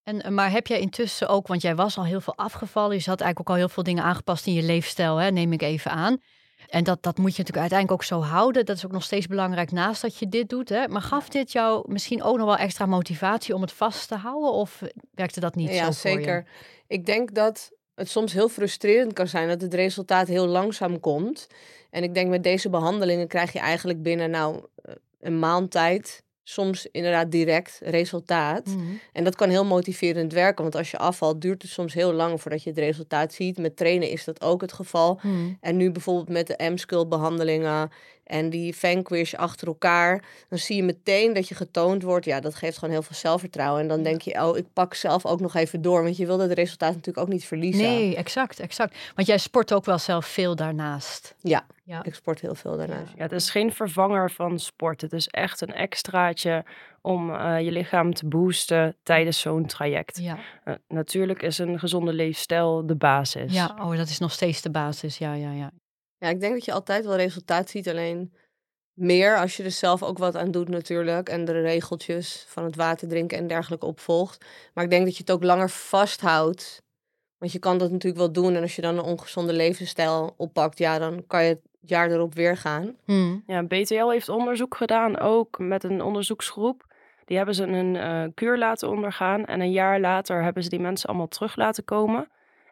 En, 0.04 0.22
eh, 0.22 0.32
maar 0.32 0.52
heb 0.52 0.68
jij 0.68 0.80
intussen 0.80 1.28
ook, 1.28 1.48
want 1.48 1.62
jij 1.62 1.76
was 1.76 1.98
al 1.98 2.06
heel 2.06 2.22
veel 2.22 2.36
afgevallen, 2.36 2.96
je 2.96 3.10
had 3.10 3.22
eigenlijk 3.22 3.40
ook 3.40 3.56
al 3.56 3.62
heel 3.62 3.74
veel 3.74 3.84
dingen 3.84 4.04
aangepast 4.04 4.48
in 4.48 4.54
je 4.54 4.64
leefstijl, 4.64 5.18
hè, 5.18 5.32
neem 5.32 5.54
ik 5.54 5.62
even 5.62 5.92
aan. 5.92 6.18
En 6.67 6.83
dat, 6.83 7.03
dat 7.03 7.17
moet 7.17 7.36
je 7.36 7.38
natuurlijk 7.43 7.71
uiteindelijk 7.71 8.01
ook 8.01 8.03
zo 8.03 8.21
houden. 8.21 8.65
Dat 8.65 8.77
is 8.77 8.86
ook 8.86 8.91
nog 8.91 9.03
steeds 9.03 9.27
belangrijk 9.27 9.71
naast 9.71 10.01
dat 10.01 10.17
je 10.17 10.29
dit 10.29 10.50
doet. 10.50 10.69
Hè? 10.69 10.88
Maar 10.88 11.01
gaf 11.01 11.29
dit 11.29 11.51
jou 11.51 11.91
misschien 11.91 12.24
ook 12.24 12.38
nog 12.38 12.45
wel 12.45 12.57
extra 12.57 12.86
motivatie 12.86 13.55
om 13.55 13.62
het 13.62 13.71
vast 13.71 14.07
te 14.07 14.15
houden? 14.15 14.51
Of 14.51 14.81
werkte 15.13 15.39
dat 15.39 15.55
niet 15.55 15.74
ja, 15.74 15.91
zo 15.91 15.91
voor 15.91 16.09
je? 16.12 16.17
zeker. 16.17 16.47
Ik 16.88 17.05
denk 17.05 17.33
dat 17.33 17.71
het 17.95 18.09
soms 18.09 18.33
heel 18.33 18.50
frustrerend 18.50 19.13
kan 19.13 19.27
zijn 19.27 19.47
dat 19.47 19.62
het 19.62 19.74
resultaat 19.74 20.27
heel 20.27 20.47
langzaam 20.47 21.00
komt. 21.00 21.47
En 21.89 22.03
ik 22.03 22.13
denk 22.13 22.29
met 22.29 22.43
deze 22.43 22.69
behandelingen 22.69 23.27
krijg 23.27 23.53
je 23.53 23.59
eigenlijk 23.59 24.01
binnen 24.01 24.29
nou 24.29 24.65
eh, 24.75 24.93
een 25.19 25.39
maand 25.39 25.71
tijd 25.71 26.24
soms 26.50 26.88
inderdaad 26.92 27.32
direct 27.32 27.80
resultaat. 27.84 28.66
Mhm. 28.66 28.80
En 29.13 29.24
dat 29.24 29.36
kan 29.36 29.50
heel 29.50 29.66
motiverend 29.66 30.34
werken, 30.34 30.63
want 30.63 30.75
als 30.75 30.92
je 30.92 30.98
afvalt 30.98 31.42
duurt 31.42 31.62
het 31.62 31.72
soms 31.72 31.94
heel 31.94 32.13
lang 32.13 32.42
voordat 32.42 32.63
je 32.63 32.70
het 32.70 32.80
resultaat 32.80 33.34
ziet. 33.34 33.58
Met 33.58 33.77
trainen 33.77 34.10
is 34.10 34.24
dat 34.24 34.42
ook 34.42 34.62
het 34.62 34.74
geval. 34.74 35.20
Mhm. 35.22 35.36
En 35.62 35.77
nu 35.77 35.92
bijvoorbeeld 35.92 36.30
met 36.30 36.48
de 36.48 36.70
M-skill 36.70 37.08
behandelingen 37.08 37.92
en 38.24 38.50
die 38.50 38.75
Vanquish 38.75 39.34
achter 39.34 39.68
elkaar, 39.68 40.24
dan 40.50 40.60
zie 40.60 40.75
je 40.75 40.84
meteen 40.84 41.34
dat 41.34 41.48
je 41.48 41.56
getoond 41.56 42.04
wordt. 42.04 42.25
Ja, 42.25 42.39
dat 42.39 42.56
geeft 42.56 42.77
gewoon 42.77 42.94
heel 42.94 43.04
veel 43.04 43.16
zelfvertrouwen. 43.16 43.82
En 43.82 43.88
dan 43.88 44.04
denk 44.04 44.22
je, 44.22 44.44
oh, 44.44 44.58
ik 44.58 44.66
pak 44.74 44.94
zelf 44.94 45.25
ook 45.25 45.39
nog 45.39 45.56
even 45.56 45.82
door, 45.82 46.04
want 46.04 46.18
je 46.18 46.25
wil 46.25 46.39
het 46.39 46.51
resultaat 46.51 46.94
natuurlijk 46.94 47.25
ook 47.27 47.34
niet 47.34 47.46
verliezen. 47.46 47.84
Nee, 47.84 48.16
exact, 48.16 48.60
exact. 48.60 48.98
Want 49.16 49.27
jij 49.27 49.38
sport 49.38 49.74
ook 49.74 49.86
wel 49.86 50.00
zelf 50.00 50.25
veel 50.25 50.56
daarnaast. 50.56 51.36
Ja, 51.42 51.66
Ja. 51.88 52.03
ik 52.03 52.15
sport 52.15 52.39
heel 52.39 52.56
veel 52.56 52.77
daarnaast. 52.77 53.13
Ja, 53.15 53.22
het 53.22 53.32
is 53.32 53.50
geen 53.50 53.74
vervanger 53.74 54.32
van 54.32 54.60
sport. 54.60 55.01
Het 55.01 55.13
is 55.13 55.27
echt 55.27 55.62
een 55.62 55.74
extraatje 55.74 56.65
om 57.01 57.34
eh, 57.36 57.62
je 57.62 57.72
lichaam 57.72 58.13
te 58.13 58.27
boosten 58.27 58.96
tijdens 59.03 59.39
zo'n 59.39 59.65
traject. 59.65 60.17
Ja, 60.17 60.38
Eh, 60.63 60.74
natuurlijk 60.88 61.41
is 61.41 61.58
een 61.58 61.79
gezonde 61.79 62.13
leefstijl 62.13 62.86
de 62.86 62.96
basis. 62.96 63.53
ja, 63.53 63.75
oh, 63.79 63.98
dat 63.98 64.10
is 64.10 64.17
nog 64.20 64.32
steeds 64.32 64.62
de 64.62 64.72
basis. 64.72 65.17
Ja, 65.17 65.34
ja, 65.34 65.51
ja. 65.51 65.72
Ja, 66.17 66.27
ik 66.29 66.39
denk 66.39 66.53
dat 66.53 66.65
je 66.65 66.72
altijd 66.74 67.06
wel 67.06 67.15
resultaat 67.15 67.70
ziet, 67.70 67.89
alleen 67.89 68.34
meer 68.94 69.38
als 69.38 69.58
je 69.58 69.63
er 69.63 69.72
zelf 69.72 70.03
ook 70.03 70.17
wat 70.17 70.36
aan 70.36 70.51
doet 70.51 70.70
natuurlijk. 70.70 71.29
En 71.29 71.46
de 71.46 71.62
regeltjes 71.62 72.46
van 72.48 72.63
het 72.63 72.75
water 72.75 73.08
drinken 73.08 73.38
en 73.38 73.48
dergelijke 73.48 73.86
opvolgt. 73.86 74.46
Maar 74.74 74.84
ik 74.84 74.89
denk 74.89 75.06
dat 75.06 75.13
je 75.15 75.22
het 75.22 75.32
ook 75.32 75.44
langer 75.44 75.70
vasthoudt. 75.70 76.82
Want 77.38 77.51
je 77.51 77.60
kan 77.60 77.77
dat 77.77 77.91
natuurlijk 77.91 78.22
wel 78.22 78.32
doen. 78.32 78.56
En 78.56 78.62
als 78.62 78.75
je 78.75 78.82
dan 78.82 78.98
een 78.98 79.03
ongezonde 79.03 79.53
levensstijl 79.53 80.34
oppakt, 80.38 80.77
ja, 80.77 81.00
dan 81.00 81.27
kan 81.27 81.44
je 81.44 81.50
het 81.50 81.62
jaar 81.89 82.12
erop 82.12 82.34
weer 82.34 82.58
gaan. 82.58 82.96
Hm. 83.06 83.36
Ja, 83.48 83.63
BTL 83.63 84.10
heeft 84.10 84.29
onderzoek 84.29 84.75
gedaan, 84.75 85.20
ook 85.20 85.60
met 85.60 85.84
een 85.84 86.01
onderzoeksgroep. 86.01 86.86
Die 87.25 87.38
hebben 87.38 87.56
ze 87.56 87.63
een 87.63 87.96
eh, 87.96 88.24
kuur 88.34 88.58
laten 88.58 88.89
ondergaan. 88.89 89.46
En 89.46 89.62
een 89.62 89.72
jaar 89.72 90.00
later 90.00 90.44
hebben 90.44 90.63
ze 90.63 90.70
die 90.70 90.79
mensen 90.79 91.10
allemaal 91.10 91.27
terug 91.27 91.56
laten 91.56 91.84
komen. 91.84 92.27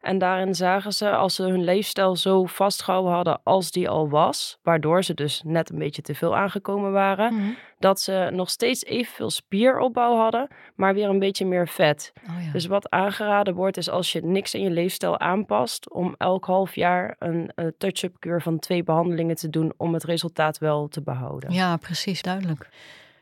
En 0.05 0.17
daarin 0.17 0.55
zagen 0.55 0.93
ze, 0.93 1.09
als 1.11 1.35
ze 1.35 1.43
hun 1.43 1.63
leefstijl 1.63 2.15
zo 2.15 2.45
vastgehouden 2.45 3.11
hadden 3.13 3.39
als 3.43 3.71
die 3.71 3.89
al 3.89 4.09
was, 4.09 4.57
waardoor 4.63 5.03
ze 5.03 5.13
dus 5.13 5.41
net 5.45 5.69
een 5.69 5.77
beetje 5.77 6.01
te 6.01 6.15
veel 6.15 6.35
aangekomen 6.35 6.91
waren, 6.91 7.33
Hm. 7.33 7.41
dat 7.79 7.99
ze 7.99 8.29
nog 8.33 8.49
steeds 8.49 8.83
evenveel 8.83 9.29
spieropbouw 9.29 10.15
hadden, 10.15 10.47
maar 10.75 10.93
weer 10.93 11.09
een 11.09 11.19
beetje 11.19 11.45
meer 11.45 11.67
vet. 11.67 12.13
Oh, 12.29 12.45
ja. 12.45 12.51
Dus 12.51 12.65
wat 12.65 12.89
aangeraden 12.89 13.53
wordt, 13.55 13.77
is 13.77 13.89
als 13.89 14.11
je 14.11 14.21
niks 14.25 14.53
in 14.53 14.61
je 14.61 14.69
leefstijl 14.71 15.19
aanpast, 15.19 15.91
om 15.91 16.15
elk 16.17 16.45
half 16.45 16.75
jaar 16.75 17.15
een 17.19 17.51
eh, 17.55 17.65
touch-up 17.77 18.15
kuur 18.19 18.41
van 18.41 18.59
twee 18.59 18.83
behandelingen 18.83 19.35
te 19.35 19.49
doen 19.49 19.73
om 19.77 19.93
het 19.93 20.03
resultaat 20.03 20.57
wel 20.57 20.87
te 20.87 21.01
behouden. 21.01 21.51
Ja, 21.51 21.77
precies, 21.77 22.21
duidelijk. 22.21 22.69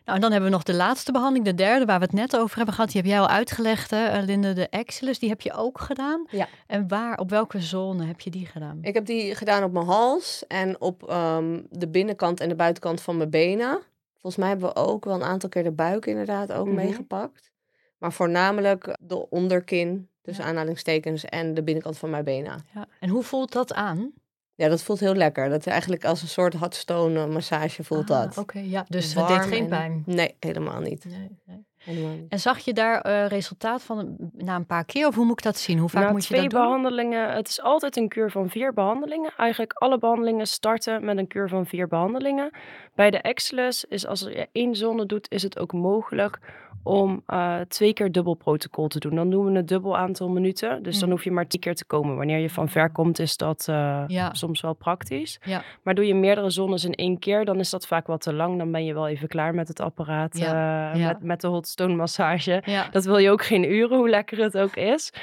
Nou, 0.05 0.15
en 0.15 0.21
dan 0.21 0.31
hebben 0.31 0.49
we 0.49 0.55
nog 0.55 0.63
de 0.65 0.73
laatste 0.73 1.11
behandeling, 1.11 1.45
de 1.45 1.53
derde, 1.55 1.85
waar 1.85 1.99
we 1.99 2.05
het 2.05 2.13
net 2.13 2.37
over 2.37 2.55
hebben 2.55 2.73
gehad. 2.75 2.91
Die 2.91 3.01
heb 3.01 3.09
jij 3.09 3.19
al 3.19 3.27
uitgelegd, 3.27 3.89
hè, 3.91 4.05
eh, 4.05 4.23
Linde, 4.23 4.53
de 4.53 4.69
Exilus. 4.69 5.19
Die 5.19 5.29
heb 5.29 5.41
je 5.41 5.53
ook 5.53 5.79
gedaan. 5.79 6.25
Ja. 6.29 6.47
En 6.67 6.87
waar, 6.87 7.17
op 7.19 7.29
welke 7.29 7.59
zone 7.61 8.05
heb 8.05 8.19
je 8.19 8.29
die 8.29 8.45
gedaan? 8.45 8.77
Ik 8.81 8.93
heb 8.93 9.05
die 9.05 9.35
gedaan 9.35 9.63
op 9.63 9.71
mijn 9.71 9.85
hals 9.85 10.43
en 10.47 10.81
op 10.81 11.09
ehm, 11.09 11.61
de 11.69 11.87
binnenkant 11.87 12.39
en 12.39 12.49
de 12.49 12.55
buitenkant 12.55 13.01
van 13.01 13.17
mijn 13.17 13.29
benen. 13.29 13.79
Volgens 14.11 14.35
mij 14.35 14.47
hebben 14.49 14.67
we 14.69 14.75
ook 14.75 15.05
wel 15.05 15.15
een 15.15 15.23
aantal 15.23 15.49
keer 15.49 15.63
de 15.63 15.71
buik 15.71 16.05
inderdaad 16.05 16.51
ook 16.51 16.65
Mhm. 16.65 16.75
meegepakt. 16.75 17.51
Maar 17.97 18.13
voornamelijk 18.13 18.97
de 18.99 19.29
onderkin, 19.29 20.09
dus 20.21 20.37
Ja. 20.37 20.43
aanhalingstekens, 20.43 21.25
en 21.25 21.53
de 21.53 21.63
binnenkant 21.63 21.97
van 21.97 22.09
mijn 22.09 22.23
benen. 22.23 22.65
Ja. 22.73 22.85
En 22.99 23.09
hoe 23.09 23.23
voelt 23.23 23.51
dat 23.51 23.73
aan? 23.73 24.11
Ja, 24.55 24.69
dat 24.69 24.83
voelt 24.83 24.99
heel 24.99 25.15
lekker. 25.15 25.49
Dat 25.49 25.59
is 25.59 25.65
eigenlijk 25.65 26.05
als 26.05 26.21
een 26.21 26.27
soort 26.27 26.53
hotstone 26.53 27.27
massage 27.27 27.83
voelt 27.83 28.11
Ah, 28.11 28.21
dat. 28.21 28.37
Oké, 28.37 28.59
ja. 28.59 28.85
Dus 28.89 29.13
het 29.13 29.27
deed 29.27 29.37
Warm 29.37 29.49
geen 29.49 29.63
en- 29.63 29.69
pijn. 29.69 30.03
Nee, 30.05 30.35
helemaal 30.39 30.79
niet. 30.79 31.05
Nee, 31.05 31.29
nee. 31.45 31.65
Helemaal 31.77 32.15
niet. 32.15 32.31
En 32.31 32.39
zag 32.39 32.59
je 32.59 32.73
daar 32.73 33.01
eh, 33.01 33.27
resultaat 33.27 33.81
van 33.83 33.97
een- 33.97 34.31
na 34.33 34.55
een 34.55 34.65
paar 34.65 34.85
keer? 34.85 35.07
Of 35.07 35.15
hoe 35.15 35.25
moet 35.25 35.37
ik 35.37 35.43
dat 35.43 35.57
zien? 35.57 35.77
Hoe 35.79 35.89
vaak 35.89 36.03
Na 36.03 36.11
moet 36.11 36.21
je 36.21 36.27
twee 36.27 36.41
dat 36.41 36.51
doen? 36.51 36.61
behandelingen, 36.61 37.33
het 37.33 37.47
is 37.47 37.61
altijd 37.61 37.97
een 37.97 38.07
kuur 38.07 38.31
van 38.31 38.49
vier 38.49 38.73
behandelingen. 38.73 39.33
Eigenlijk 39.37 39.73
alle 39.73 39.97
behandelingen 39.97 40.47
starten 40.47 41.05
met 41.05 41.17
een 41.17 41.27
kuur 41.27 41.49
van 41.49 41.65
vier 41.65 41.87
behandelingen. 41.87 42.49
Bij 42.95 43.09
de 43.11 43.17
Excelus 43.17 43.85
is 43.85 44.05
als 44.07 44.19
je 44.19 44.47
één 44.51 44.75
zone 44.75 45.05
doet, 45.05 45.31
is 45.31 45.43
het 45.43 45.59
ook 45.59 45.73
mogelijk 45.73 46.39
om 46.83 47.23
eh, 47.27 47.59
twee 47.67 47.93
keer 47.93 48.11
dubbel 48.11 48.33
protocol 48.33 48.87
te 48.87 48.99
doen. 48.99 49.15
Dan 49.15 49.29
doen 49.29 49.45
we 49.45 49.59
een 49.59 49.65
dubbel 49.65 49.97
aantal 49.97 50.29
minuten. 50.29 50.83
Dus 50.83 50.99
dan 50.99 51.07
Mm. 51.09 51.15
hoef 51.15 51.23
je 51.23 51.31
maar 51.31 51.47
tien 51.47 51.59
keer 51.59 51.75
te 51.75 51.85
komen. 51.85 52.15
Wanneer 52.15 52.37
je 52.39 52.49
van 52.49 52.69
ver 52.69 52.91
komt, 52.91 53.19
is 53.19 53.37
dat 53.37 53.65
eh, 53.69 54.03
Ja. 54.07 54.33
soms 54.33 54.61
wel 54.61 54.73
praktisch. 54.73 55.39
Ja. 55.43 55.63
Maar 55.83 55.95
doe 55.95 56.07
je 56.07 56.15
meerdere 56.15 56.49
zones 56.49 56.85
in 56.85 56.93
één 56.93 57.19
keer, 57.19 57.45
dan 57.45 57.59
is 57.59 57.69
dat 57.69 57.87
vaak 57.87 58.07
wat 58.07 58.21
te 58.21 58.33
lang. 58.33 58.57
Dan 58.57 58.71
ben 58.71 58.85
je 58.85 58.93
wel 58.93 59.07
even 59.07 59.27
klaar 59.27 59.55
met 59.55 59.67
het 59.67 59.79
apparaat, 59.79 60.37
Ja, 60.37 60.93
eh. 60.93 61.05
Met, 61.07 61.23
met 61.23 61.41
de 61.41 61.47
hot 61.47 61.67
stone 61.67 61.95
massage. 61.95 62.61
Ja. 62.65 62.87
Dat 62.91 63.03
wil 63.05 63.17
je 63.17 63.29
ook 63.31 63.43
geen 63.45 63.71
uren, 63.71 63.97
hoe 63.97 64.09
lekker 64.09 64.37
het 64.37 64.57
ook 64.57 64.75
is. 64.75 65.13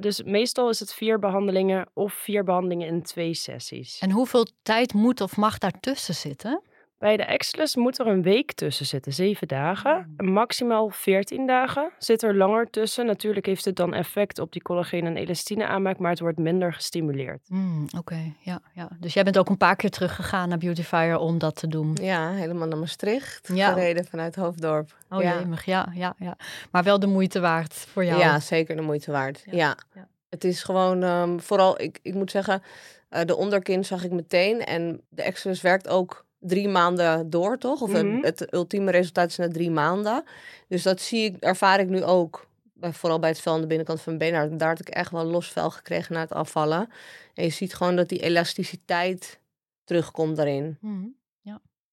Dus 0.00 0.22
meestal 0.22 0.68
is 0.68 0.80
het 0.80 0.94
vier 0.94 1.18
behandelingen 1.18 1.86
of 1.94 2.12
vier 2.12 2.44
behandelingen 2.44 2.86
in 2.88 3.02
twee 3.02 3.34
sessies. 3.34 3.98
En 3.98 4.10
hoeveel 4.10 4.46
tijd 4.62 4.94
moet 4.94 5.20
of 5.20 5.36
mag 5.36 5.58
daartussen 5.58 6.14
zitten? 6.14 6.60
Bij 6.98 7.16
de 7.16 7.22
Excelus 7.24 7.76
moet 7.76 7.98
er 7.98 8.06
een 8.06 8.22
week 8.22 8.52
tussen 8.52 8.86
zitten, 8.86 9.12
zeven 9.12 9.48
dagen. 9.48 10.14
Maximaal 10.16 10.88
14 10.88 11.46
dagen 11.46 11.90
zit 11.98 12.22
er 12.22 12.36
langer 12.36 12.70
tussen. 12.70 13.06
Natuurlijk 13.06 13.46
heeft 13.46 13.64
het 13.64 13.76
dan 13.76 13.94
effect 13.94 14.38
op 14.38 14.52
die 14.52 14.62
collageen 14.62 15.06
en 15.06 15.16
elastine 15.16 15.66
aanmaak, 15.66 15.98
maar 15.98 16.10
het 16.10 16.20
wordt 16.20 16.38
minder 16.38 16.72
gestimuleerd. 16.72 17.40
Hmm, 17.48 17.86
Oké, 17.98 18.32
ja, 18.40 18.60
ja. 18.72 18.88
Dus 19.00 19.14
jij 19.14 19.22
bent 19.22 19.38
ook 19.38 19.48
een 19.48 19.56
paar 19.56 19.76
keer 19.76 19.90
teruggegaan 19.90 20.48
naar 20.48 20.58
Beautifier 20.58 21.18
om 21.18 21.38
dat 21.38 21.56
te 21.56 21.68
doen. 21.68 21.96
Ja, 22.00 22.30
helemaal 22.30 22.68
naar 22.68 22.78
Maastricht. 22.78 23.50
Ja. 23.54 23.68
Gereden 23.72 24.04
vanuit 24.04 24.36
Hoofddorp. 24.36 24.96
Oh 25.10 25.22
ja. 25.22 25.38
jemig, 25.38 25.64
ja, 25.64 25.92
ja, 25.94 26.14
ja. 26.18 26.36
Maar 26.70 26.82
wel 26.82 26.98
de 26.98 27.06
moeite 27.06 27.40
waard 27.40 27.74
voor 27.74 28.04
jou. 28.04 28.18
Ja, 28.18 28.40
zeker 28.40 28.76
de 28.76 28.82
moeite 28.82 29.10
waard. 29.10 29.42
Ja, 29.46 29.52
Ja. 29.56 29.76
ja. 29.94 30.08
Het 30.28 30.44
is 30.44 30.62
gewoon, 30.62 31.02
ehm, 31.02 31.38
vooral, 31.38 31.80
ik, 31.80 31.98
ik 32.02 32.14
moet 32.14 32.30
zeggen, 32.30 32.62
eh, 33.08 33.24
de 33.24 33.36
onderkin 33.36 33.84
zag 33.84 34.04
ik 34.04 34.10
meteen. 34.10 34.64
En 34.64 35.00
de 35.08 35.22
Exodus 35.22 35.60
werkt 35.60 35.88
ook 35.88 36.26
drie 36.38 36.68
maanden 36.68 37.30
door, 37.30 37.58
toch? 37.58 37.80
Of 37.80 37.92
het- 37.92 38.06
Mhm. 38.06 38.22
het 38.24 38.52
ultieme 38.54 38.90
resultaat 38.90 39.28
is 39.30 39.36
na 39.36 39.48
drie 39.48 39.70
maanden. 39.70 40.24
Dus 40.68 40.82
dat 40.82 41.00
zie 41.00 41.24
ik, 41.24 41.36
ervaar 41.42 41.80
ik 41.80 41.88
nu 41.88 42.04
ook. 42.04 42.46
Vooral 42.80 43.18
bij 43.18 43.28
het 43.28 43.40
vel 43.40 43.52
aan 43.52 43.60
de 43.60 43.66
binnenkant 43.66 44.00
van 44.00 44.16
mijn 44.16 44.32
benen. 44.32 44.58
Daar 44.58 44.68
had 44.68 44.80
ik 44.80 44.88
echt 44.88 45.10
wel 45.10 45.24
los 45.24 45.52
vel 45.52 45.70
gekregen 45.70 46.14
na 46.14 46.20
het 46.20 46.32
afvallen. 46.32 46.88
En 47.34 47.44
je 47.44 47.50
ziet 47.50 47.74
gewoon 47.74 47.96
dat 47.96 48.08
die 48.08 48.18
elasticiteit 48.22 49.38
terugkomt 49.84 50.36
daarin. 50.36 50.76
Hmm. 50.80 51.16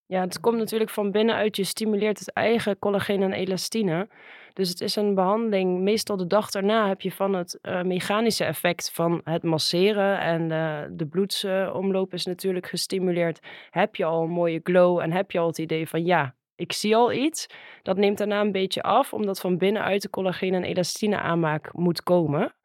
Ja, 0.08 0.22
het 0.22 0.40
komt 0.40 0.58
natuurlijk 0.58 0.90
van 0.90 1.12
binnenuit. 1.12 1.56
Je 1.56 1.64
stimuleert 1.64 2.20
het 2.20 2.34
eigen 2.34 2.80
collageen 2.80 3.22
en 3.22 3.34
elastine. 3.34 4.08
Dus 4.54 4.70
het 4.70 4.82
is 4.82 4.96
een 4.96 5.16
behandeling. 5.16 5.80
Meestal 5.80 6.18
de 6.18 6.28
dag 6.28 6.50
daarna 6.50 6.88
heb 6.88 7.02
je 7.02 7.12
van 7.12 7.34
het 7.34 7.60
eh, 7.62 7.82
mechanische 7.82 8.44
effect 8.44 8.92
van 8.92 9.22
het 9.24 9.44
masseren. 9.44 10.20
En 10.20 10.52
eh, 10.52 10.90
de 10.92 11.06
bloedsomloop 11.06 12.14
is 12.14 12.26
natuurlijk 12.26 12.68
gestimuleerd. 12.68 13.40
Heb 13.70 13.96
je 13.96 14.06
al 14.06 14.24
een 14.24 14.30
mooie 14.30 14.60
glow 14.64 15.00
en 15.00 15.12
heb 15.12 15.32
je 15.32 15.40
al 15.40 15.48
het 15.48 15.58
idee 15.58 15.88
van 15.88 16.06
ja, 16.06 16.36
ik 16.56 16.74
zie 16.74 16.96
al 16.96 17.14
iets. 17.14 17.48
Dat 17.82 17.98
neemt 17.98 18.18
daarna 18.18 18.42
een 18.42 18.52
beetje 18.52 18.82
af, 18.82 19.14
omdat 19.14 19.40
van 19.40 19.58
binnenuit 19.58 20.02
de 20.02 20.10
collageen 20.10 20.54
en 20.54 20.64
elastine 20.64 21.18
aanmaak 21.18 21.74
moet 21.74 22.04
komen. 22.04 22.56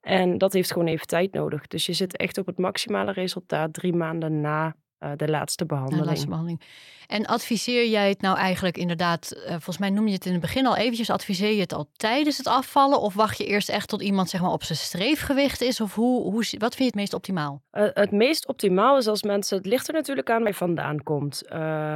En 0.00 0.38
dat 0.38 0.52
heeft 0.52 0.72
gewoon 0.72 0.88
even 0.88 1.06
tijd 1.06 1.32
nodig. 1.32 1.66
Dus 1.66 1.86
je 1.86 1.92
zit 1.92 2.16
echt 2.16 2.38
op 2.38 2.46
het 2.46 2.58
maximale 2.58 3.12
resultaat 3.12 3.74
drie 3.74 3.94
maanden 3.94 4.40
na 4.40 4.76
uh, 5.00 5.10
de 5.16 5.28
laatste 5.28 5.66
behandeling. 5.66 6.02
De 6.02 6.08
laatste 6.08 6.28
behandeling. 6.28 6.62
En 7.06 7.26
adviseer 7.26 7.88
jij 7.88 8.08
het 8.08 8.20
nou 8.20 8.36
eigenlijk 8.36 8.76
inderdaad, 8.76 9.32
uh, 9.36 9.48
volgens 9.48 9.78
mij 9.78 9.90
noem 9.90 10.06
je 10.06 10.12
het 10.12 10.26
in 10.26 10.32
het 10.32 10.40
begin 10.40 10.66
al 10.66 10.76
eventjes, 10.76 11.10
adviseer 11.10 11.52
je 11.52 11.60
het 11.60 11.72
al 11.72 11.88
tijdens 11.96 12.36
het 12.36 12.46
afvallen 12.46 13.00
of 13.00 13.14
wacht 13.14 13.38
je 13.38 13.46
eerst 13.46 13.68
echt 13.68 13.88
tot 13.88 14.02
iemand 14.02 14.28
zeg 14.28 14.40
maar 14.40 14.50
op 14.50 14.62
zijn 14.62 14.78
streefgewicht 14.78 15.60
is? 15.60 15.80
Of 15.80 15.94
hoe, 15.94 16.22
hoe, 16.22 16.44
wat 16.58 16.74
vind 16.74 16.78
je 16.78 16.84
het 16.84 16.94
meest 16.94 17.14
optimaal? 17.14 17.62
Uh, 17.72 17.86
het 17.92 18.10
meest 18.10 18.46
optimaal 18.46 18.96
is 18.96 19.06
als 19.06 19.22
mensen, 19.22 19.56
het 19.56 19.66
ligt 19.66 19.88
er 19.88 19.94
natuurlijk 19.94 20.30
aan 20.30 20.38
waar 20.38 20.48
je 20.48 20.54
vandaan 20.54 21.02
komt. 21.02 21.42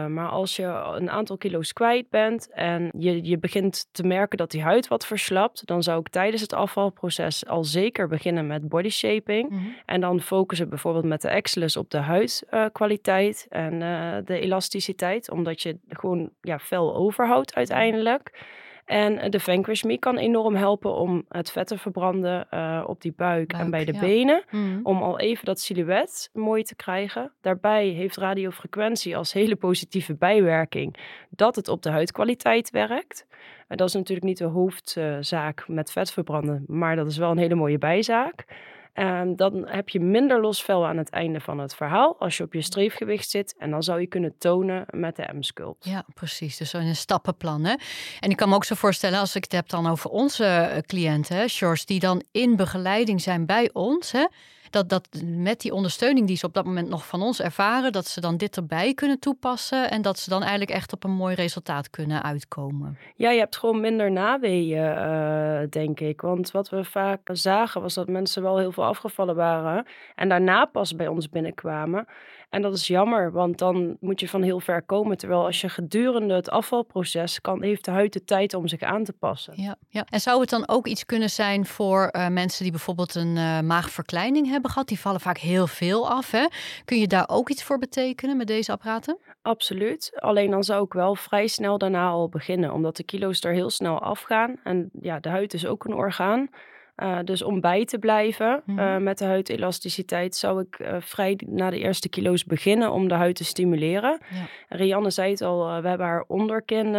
maar 0.09 0.29
als 0.29 0.57
je 0.57 0.65
een 0.97 1.11
aantal 1.11 1.37
kilo's 1.37 1.73
kwijt 1.73 2.11
bent 2.11 2.51
en 2.51 2.91
je, 2.99 3.25
je 3.25 3.39
begint 3.39 3.87
te 3.93 4.03
merken 4.03 4.39
dat 4.39 4.51
die 4.51 4.63
huid 4.63 4.89
wat 4.89 5.07
verslapt, 5.07 5.67
dan 5.67 5.83
zou 5.83 6.01
ik 6.01 6.09
tijdens 6.09 6.43
het 6.43 6.53
afvalproces 6.53 7.47
al 7.47 7.65
zeker 7.65 8.09
beginnen 8.09 8.47
met 8.47 8.69
body 8.69 8.89
shaping. 8.89 9.51
Mm 9.51 9.59
-hmm. 9.59 9.75
En 9.87 10.01
dan 10.01 10.21
focussen 10.21 10.69
bijvoorbeeld 10.69 11.05
met 11.05 11.23
de 11.23 11.29
Excellus 11.29 11.77
op 11.77 11.91
de 11.91 11.99
huidkwaliteit 11.99 12.92
en 13.49 13.79
de 14.25 14.41
elasticiteit 14.41 15.31
omdat 15.31 15.63
je 15.63 15.79
gewoon 15.89 16.31
ja, 16.41 16.59
fel 16.59 16.95
overhoudt 16.95 17.55
uiteindelijk. 17.55 18.31
En 18.85 19.31
de 19.31 19.41
Vanquish 19.41 19.83
Me 19.83 19.99
kan 19.99 20.19
enorm 20.19 20.55
helpen 20.55 20.95
om 20.95 21.25
het 21.29 21.51
vet 21.51 21.67
te 21.67 21.79
verbranden 21.79 22.47
uh, 22.51 22.85
op 22.87 23.01
die 23.01 23.13
buik, 23.17 23.53
en 23.53 23.71
bij 23.71 23.85
de 23.85 23.93
ja. 23.93 24.01
benen. 24.01 24.45
Mhm. 24.51 24.81
Om 24.83 25.03
al 25.03 25.19
even 25.19 25.45
dat 25.45 25.61
silhouet 25.61 26.31
mooi 26.33 26.63
te 26.63 26.77
krijgen. 26.77 27.33
Daarbij 27.41 27.89
heeft 27.89 28.17
radiofrequentie 28.17 29.17
als 29.17 29.33
hele 29.33 29.57
positieve 29.57 30.15
bijwerking 30.15 30.97
dat 31.31 31.57
het 31.57 31.69
op 31.69 31.83
de 31.83 31.91
huidkwaliteit 31.91 32.71
werkt. 32.71 33.27
Dat 33.69 33.89
is 33.89 33.95
natuurlijk 33.95 34.27
niet 34.27 34.39
de 34.39 34.45
hoofdzaak 34.45 35.69
met 35.69 35.93
vet 35.93 36.13
verbranden, 36.13 36.65
maar 36.67 36.97
dat 36.97 37.07
is 37.07 37.17
wel 37.17 37.31
een 37.31 37.39
hele 37.39 37.55
mooie 37.55 37.79
bijzaak. 37.79 38.45
En 38.93 39.37
dan 39.37 39.69
heb 39.69 39.89
je 39.89 40.01
minder 40.01 40.41
los 40.41 40.63
vel 40.63 40.87
aan 40.87 40.97
het 40.97 41.11
einde 41.11 41.41
van 41.41 41.59
het 41.59 41.75
verhaal 41.75 42.17
als 42.19 42.37
je 42.37 42.45
op 42.45 42.53
je 42.53 42.63
streefgewicht 42.63 43.31
zit. 43.31 43.55
En 43.59 43.71
dan 43.71 43.83
zou 43.83 44.01
je 44.01 44.07
kunnen 44.07 44.39
tonen 44.39 44.87
met 44.91 45.17
de 45.17 45.29
M-sculpt. 45.33 45.85
Ja, 45.85 46.05
precies. 46.15 46.57
Dus 46.57 46.73
een 46.73 46.97
stappenplan. 46.97 47.65
Hè? 47.65 47.75
En 48.21 48.31
ik 48.31 48.37
kan 48.37 48.49
me 48.49 48.55
ook 48.55 48.65
zo 48.65 48.75
voorstellen, 48.75 49.19
als 49.19 49.37
ik 49.37 49.43
het 49.43 49.53
heb 49.53 49.69
dan 49.69 49.87
over 49.87 50.11
onze 50.11 50.45
eh, 50.45 50.79
cliënten, 50.79 51.49
Shores, 51.49 51.87
die 51.87 52.01
dan 52.01 52.23
in 52.31 52.57
begeleiding 52.57 53.21
zijn 53.21 53.47
bij 53.47 53.71
ons. 53.73 54.13
Hè, 54.13 54.27
dat, 54.73 54.89
dat 54.89 55.09
met 55.25 55.61
die 55.61 55.73
ondersteuning 55.73 56.27
die 56.27 56.37
ze 56.37 56.47
op 56.47 56.55
dat 56.55 56.65
moment 56.65 56.89
nog 56.89 57.07
van 57.07 57.23
ons 57.23 57.41
ervaren, 57.41 57.93
dat 57.93 58.07
ze 58.07 58.21
dan 58.21 58.37
dit 58.37 58.57
erbij 58.57 58.95
kunnen 58.95 59.19
toepassen 59.19 59.91
en 59.91 60.03
dat 60.03 60.19
ze 60.19 60.31
dan 60.31 60.41
eigenlijk 60.41 60.71
echt 60.71 60.93
op 60.93 61.05
een 61.05 61.11
mooi 61.11 61.35
resultaat 61.35 61.91
kunnen 61.91 62.23
uitkomen. 62.23 62.99
Ja, 63.17 63.31
je 63.31 63.39
hebt 63.39 63.57
gewoon 63.57 63.81
minder 63.81 64.11
naweeën, 64.11 64.85
uh, 64.85 65.61
denk 65.71 66.01
ik. 66.01 66.21
Want 66.21 66.51
wat 66.51 66.69
we 66.69 66.85
vaak 66.85 67.21
zagen 67.33 67.81
was 67.81 67.95
dat 67.95 68.09
mensen 68.09 68.43
wel 68.43 68.59
heel 68.59 68.73
veel 68.73 68.85
afgevallen 68.85 69.35
waren 69.35 69.87
en 70.15 70.29
daarna 70.29 70.65
pas 70.65 70.97
bij 70.97 71.09
ons 71.09 71.29
binnenkwamen. 71.29 72.07
En 72.53 72.63
dat 72.63 72.75
is 72.75 72.87
jammer, 72.87 73.33
want 73.33 73.59
dan 73.59 73.97
moet 74.01 74.21
je 74.21 74.29
van 74.29 74.43
heel 74.43 74.61
ver 74.61 74.83
komen. 74.83 75.17
Terwijl 75.17 75.45
als 75.45 75.61
je 75.61 75.69
gedurende 75.69 76.35
het 76.35 76.51
afvalproces 76.51 77.41
kan, 77.41 77.63
heeft 77.63 77.85
de 77.85 77.91
huid 77.91 78.13
de 78.13 78.25
tijd 78.25 78.55
om 78.55 78.69
zich 78.69 78.81
aan 78.81 79.05
te 79.05 79.13
passen. 79.13 79.53
Ja, 79.57 79.77
ja. 79.89 80.07
En 80.11 80.21
zou 80.21 80.41
het 80.41 80.51
dan 80.51 80.69
ook 80.69 80.87
iets 80.87 81.07
kunnen 81.07 81.31
zijn 81.31 81.67
voor 81.67 82.09
uh, 82.13 82.29
mensen 82.29 82.63
die 82.63 82.71
bijvoorbeeld 82.73 83.15
een 83.15 83.37
uh, 83.37 83.61
maagverkleining 83.61 84.49
hebben 84.49 84.71
gehad? 84.71 84.89
Die 84.89 85.01
vallen 85.01 85.21
vaak 85.21 85.39
heel 85.39 85.67
veel 85.67 86.11
af. 86.11 86.31
Hè? 86.31 86.47
Kun 86.85 86.99
je 86.99 87.07
daar 87.07 87.29
ook 87.29 87.49
iets 87.49 87.63
voor 87.63 87.79
betekenen 87.79 88.37
met 88.37 88.47
deze 88.47 88.73
apparaten? 88.73 89.19
Absoluut. 89.43 90.13
Alleen 90.15 90.51
dan 90.51 90.65
zou 90.65 90.85
ik 90.85 90.93
wel 90.93 91.15
vrij 91.15 91.47
snel 91.47 91.79
daarna 91.79 92.09
al 92.09 92.29
beginnen, 92.29 92.73
omdat 92.73 92.97
de 92.97 93.05
kilo's 93.05 93.45
er 93.45 93.53
heel 93.53 93.71
snel 93.71 94.01
afgaan. 94.01 94.61
En 94.65 94.91
ja, 95.01 95.21
de 95.21 95.29
huid 95.29 95.55
is 95.55 95.67
ook 95.67 95.85
een 95.85 95.95
orgaan. 95.95 96.49
Uh, 96.97 97.19
dus 97.25 97.43
om 97.43 97.61
bij 97.61 97.85
te 97.85 97.99
blijven 97.99 98.63
Mhm. 98.67 98.79
uh, 98.79 98.97
met 98.97 99.19
de 99.19 99.25
huidelasticiteit 99.25 100.35
zou 100.37 100.61
ik 100.61 100.79
uh, 100.79 100.97
vrij 101.01 101.41
na 101.47 101.71
de 101.71 101.79
eerste 101.79 102.09
kilo's 102.09 102.45
beginnen 102.45 102.91
om 102.93 103.09
de 103.09 103.15
huid 103.15 103.37
te 103.37 103.45
stimuleren. 103.45 104.19
Ja. 104.31 104.77
Rianne 104.77 105.11
zei 105.11 105.31
het 105.31 105.41
al, 105.43 105.83
we 105.83 105.89
hebben 105.89 106.07
haar 106.07 106.25
onderkin, 106.27 106.93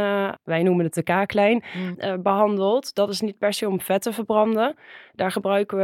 wij 0.44 0.64
noemen 0.64 0.86
het 0.86 0.94
de 0.94 1.04
kaaklijn, 1.04 1.64
Mm. 1.76 2.22
behandeld. 2.24 2.96
Dat 2.96 3.10
is 3.10 3.22
niet 3.22 3.38
per 3.38 3.54
se 3.54 3.68
om 3.70 3.82
vet 3.82 4.02
te 4.02 4.14
verbranden. 4.14 4.76
Daar 5.14 5.32
gebruiken 5.32 5.78
we 5.78 5.84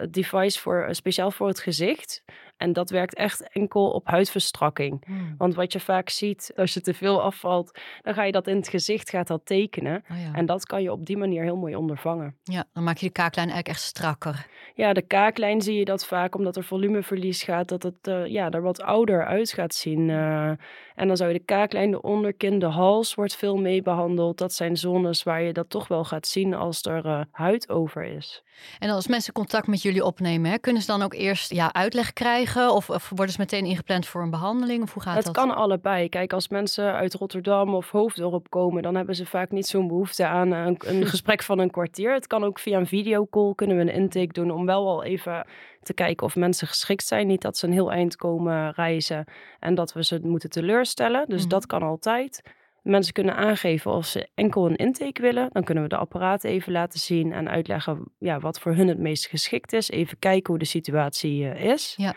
het 0.00 0.12
device 0.12 0.60
voor, 0.60 0.86
speciaal 0.90 1.30
voor 1.30 1.48
het 1.48 1.60
gezicht. 1.60 2.22
En 2.62 2.72
dat 2.72 2.90
werkt 2.90 3.14
echt 3.14 3.52
enkel 3.52 3.90
op 3.90 4.06
huidverstrakking. 4.06 5.04
Mm. 5.06 5.34
Want 5.38 5.54
wat 5.54 5.72
je 5.72 5.80
vaak 5.80 6.08
ziet, 6.08 6.52
als 6.56 6.74
je 6.74 6.80
te 6.80 6.94
veel 6.94 7.22
afvalt, 7.22 7.78
dan 8.02 8.14
ga 8.14 8.22
je 8.24 8.32
dat 8.32 8.46
in 8.46 8.56
het 8.56 8.68
gezicht 8.68 9.10
gaat 9.10 9.26
dat 9.26 9.40
tekenen. 9.44 10.04
Oh 10.10 10.16
ja. 10.24 10.32
En 10.32 10.46
dat 10.46 10.66
kan 10.66 10.82
je 10.82 10.92
op 10.92 11.06
die 11.06 11.16
manier 11.16 11.42
heel 11.42 11.56
mooi 11.56 11.76
ondervangen. 11.76 12.36
ja, 12.42 12.64
dan 12.72 12.84
maak 12.84 12.96
je 12.96 13.06
de 13.06 13.12
kaaklijn 13.12 13.48
eigenlijk 13.48 13.78
echt 13.78 13.86
strakker. 13.86 14.46
Ja, 14.74 14.92
de 14.92 15.02
kaaklijn 15.02 15.60
zie 15.60 15.78
je 15.78 15.84
dat 15.84 16.06
vaak 16.06 16.34
omdat 16.34 16.56
er 16.56 16.64
volumeverlies 16.64 17.42
gaat, 17.42 17.68
dat 17.68 17.82
het 17.82 18.06
uh, 18.08 18.26
ja, 18.26 18.50
er 18.50 18.62
wat 18.62 18.82
ouder 18.82 19.26
uit 19.26 19.52
gaat 19.52 19.74
zien. 19.74 20.08
Uh, 20.08 20.48
en 20.94 21.06
dan 21.06 21.16
zou 21.16 21.32
je 21.32 21.38
de 21.38 21.44
kaaklijn, 21.44 21.90
de 21.90 22.02
onderkin, 22.02 22.58
de 22.58 22.66
hals 22.66 23.14
wordt 23.14 23.36
veel 23.36 23.56
mee 23.56 23.82
behandeld. 23.82 24.38
Dat 24.38 24.52
zijn 24.52 24.76
zones 24.76 25.22
waar 25.22 25.42
je 25.42 25.52
dat 25.52 25.70
toch 25.70 25.88
wel 25.88 26.04
gaat 26.04 26.26
zien 26.26 26.54
als 26.54 26.82
er 26.82 27.06
uh, 27.06 27.20
huid 27.30 27.68
over 27.68 28.04
is. 28.04 28.42
En 28.78 28.90
als 28.90 29.06
mensen 29.06 29.32
contact 29.32 29.66
met 29.66 29.82
jullie 29.82 30.04
opnemen, 30.04 30.50
hè, 30.50 30.58
kunnen 30.58 30.82
ze 30.82 30.88
dan 30.88 31.02
ook 31.02 31.14
eerst 31.14 31.52
ja, 31.52 31.72
uitleg 31.72 32.12
krijgen? 32.12 32.51
Of, 32.56 32.90
of 32.90 33.08
worden 33.14 33.34
ze 33.34 33.40
meteen 33.40 33.64
ingepland 33.64 34.06
voor 34.06 34.22
een 34.22 34.30
behandeling? 34.30 34.82
Of 34.82 34.92
hoe 34.92 35.02
gaat 35.02 35.14
het 35.16 35.24
dat? 35.24 35.34
kan 35.34 35.54
allebei. 35.54 36.08
Kijk, 36.08 36.32
als 36.32 36.48
mensen 36.48 36.92
uit 36.92 37.14
Rotterdam 37.14 37.74
of 37.74 37.90
Hoofddorp 37.90 38.50
komen, 38.50 38.82
dan 38.82 38.94
hebben 38.94 39.14
ze 39.14 39.26
vaak 39.26 39.50
niet 39.50 39.66
zo'n 39.66 39.88
behoefte 39.88 40.26
aan 40.26 40.52
een, 40.52 40.76
een 40.86 41.06
gesprek 41.14 41.42
van 41.42 41.58
een 41.58 41.70
kwartier. 41.70 42.12
Het 42.14 42.26
kan 42.26 42.44
ook 42.44 42.58
via 42.58 42.78
een 42.78 42.86
videocall, 42.86 43.52
kunnen 43.54 43.76
we 43.76 43.82
een 43.82 43.92
intake 43.94 44.32
doen 44.32 44.50
om 44.50 44.66
wel 44.66 44.88
al 44.88 45.04
even 45.04 45.46
te 45.82 45.94
kijken 45.94 46.26
of 46.26 46.36
mensen 46.36 46.66
geschikt 46.66 47.04
zijn. 47.06 47.26
Niet 47.26 47.42
dat 47.42 47.56
ze 47.56 47.66
een 47.66 47.72
heel 47.72 47.92
eind 47.92 48.16
komen 48.16 48.72
reizen 48.72 49.24
en 49.58 49.74
dat 49.74 49.92
we 49.92 50.04
ze 50.04 50.20
moeten 50.22 50.50
teleurstellen. 50.50 51.28
Dus 51.28 51.40
Mhm. 51.40 51.48
dat 51.48 51.66
kan 51.66 51.82
altijd. 51.82 52.42
Mensen 52.82 53.12
kunnen 53.12 53.36
aangeven 53.36 53.90
of 53.92 54.06
ze 54.06 54.28
enkel 54.34 54.66
een 54.66 54.76
intake 54.76 55.22
willen. 55.22 55.48
Dan 55.52 55.64
kunnen 55.64 55.82
we 55.82 55.88
de 55.88 55.96
apparaten 55.96 56.50
even 56.50 56.72
laten 56.72 56.98
zien 57.00 57.32
en 57.32 57.48
uitleggen 57.48 58.04
ja, 58.18 58.38
wat 58.38 58.60
voor 58.60 58.74
hun 58.74 58.88
het 58.88 58.98
meest 58.98 59.26
geschikt 59.26 59.72
is. 59.72 59.90
Even 59.90 60.18
kijken 60.18 60.50
hoe 60.50 60.58
de 60.58 60.64
situatie 60.68 61.42
uh, 61.42 61.64
is. 61.64 61.94
Ja. 61.96 62.14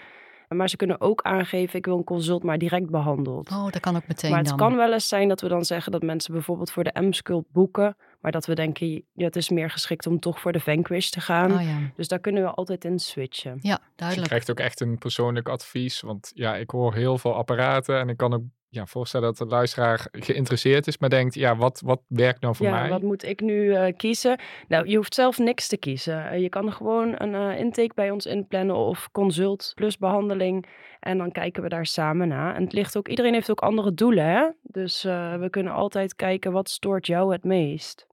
Maar 0.56 0.70
ze 0.70 0.76
kunnen 0.76 1.02
ook 1.02 1.22
aangeven, 1.22 1.78
ik 1.80 1.86
wil 1.86 1.98
een 1.98 2.04
consult 2.04 2.44
maar 2.44 2.58
direct 2.58 2.90
behandeld. 2.90 3.50
Oh, 3.52 3.64
dat 3.72 3.80
kan 3.80 3.96
ook 3.96 4.08
meteen 4.08 4.30
maar 4.32 4.40
het 4.40 4.48
dan. 4.50 4.58
kan 4.58 4.76
wel 4.76 4.94
eens 4.94 5.08
zijn 5.08 5.28
dat 5.28 5.42
we 5.42 5.48
dan 5.48 5.66
zeggen 5.66 5.92
dat 5.92 6.02
mensen 6.02 6.34
bijvoorbeeld 6.34 6.72
voor 6.72 6.84
de 6.84 7.02
M-sculpt 7.02 7.52
boeken. 7.52 7.98
Maar 8.22 8.32
dat 8.32 8.46
we 8.46 8.56
denken, 8.56 8.88
ja, 9.14 9.26
het 9.26 9.36
is 9.36 9.50
meer 9.50 9.70
geschikt 9.70 10.08
om 10.08 10.20
toch 10.20 10.40
voor 10.40 10.52
de 10.52 10.60
Vanquish 10.60 11.10
te 11.10 11.22
gaan. 11.22 11.52
Oh 11.54 11.62
ja, 11.62 11.78
Dus 11.96 12.08
daar 12.08 12.20
kunnen 12.20 12.44
we 12.44 12.50
altijd 12.50 12.86
in 12.86 13.00
switchen. 13.00 13.58
ja 13.62 13.76
Dus 13.76 13.84
je 13.86 13.92
duidelijk. 13.96 14.28
krijgt 14.28 14.52
ook 14.52 14.60
echt 14.60 14.80
een 14.82 14.98
persoonlijk 14.98 15.50
advies. 15.50 16.02
Want 16.02 16.32
ja, 16.36 16.56
ik 16.56 16.70
hoor 16.70 16.94
heel 16.94 17.18
veel 17.18 17.34
apparaten. 17.36 18.00
En 18.00 18.10
ik 18.10 18.18
kan 18.18 18.34
ook 18.34 18.42
ja, 18.76 18.86
voorstellen 18.86 19.28
dat 19.28 19.38
de 19.38 19.56
luisteraar 19.56 20.08
geïnteresseerd 20.12 20.88
is. 20.88 20.98
Maar 20.98 21.10
denkt, 21.10 21.34
ja, 21.34 21.56
wat, 21.56 21.82
wat 21.86 22.02
werkt 22.08 22.42
nou 22.42 22.56
voor 22.56 22.66
ja, 22.66 22.80
mij? 22.80 22.90
wat 22.90 23.02
moet 23.02 23.24
ik 23.24 23.42
nu 23.42 23.74
eh, 23.74 23.94
kiezen? 23.98 24.40
Nou, 24.68 24.88
je 24.88 24.96
hoeft 24.96 25.14
zelf 25.14 25.38
niks 25.38 25.68
te 25.68 25.78
kiezen. 25.78 26.30
Eh, 26.30 26.42
je 26.42 26.50
kan 26.50 26.74
gewoon 26.74 27.16
een 27.18 27.36
eh, 27.36 27.60
intake 27.60 27.94
bij 27.96 28.12
ons 28.12 28.26
inplannen 28.26 28.76
of 28.76 29.10
consult 29.12 29.72
plus 29.76 29.98
behandeling. 29.98 30.66
En 31.06 31.18
dan 31.18 31.32
kijken 31.32 31.64
we 31.64 31.70
daar 31.70 31.86
samen 31.86 32.28
naar. 32.28 32.56
En 32.56 32.64
het 32.64 32.74
ligt 32.74 32.98
ook, 32.98 33.08
iedereen 33.08 33.34
heeft 33.34 33.52
ook 33.52 33.62
andere 33.62 33.94
doelen, 33.94 34.26
hè? 34.26 34.50
Dus 34.62 35.04
eh, 35.04 35.36
we 35.36 35.50
kunnen 35.50 35.74
altijd 35.74 36.16
kijken, 36.16 36.52
wat 36.52 36.70
stoort 36.70 37.08
jou 37.08 37.32
het 37.32 37.44
meest? 37.44 38.08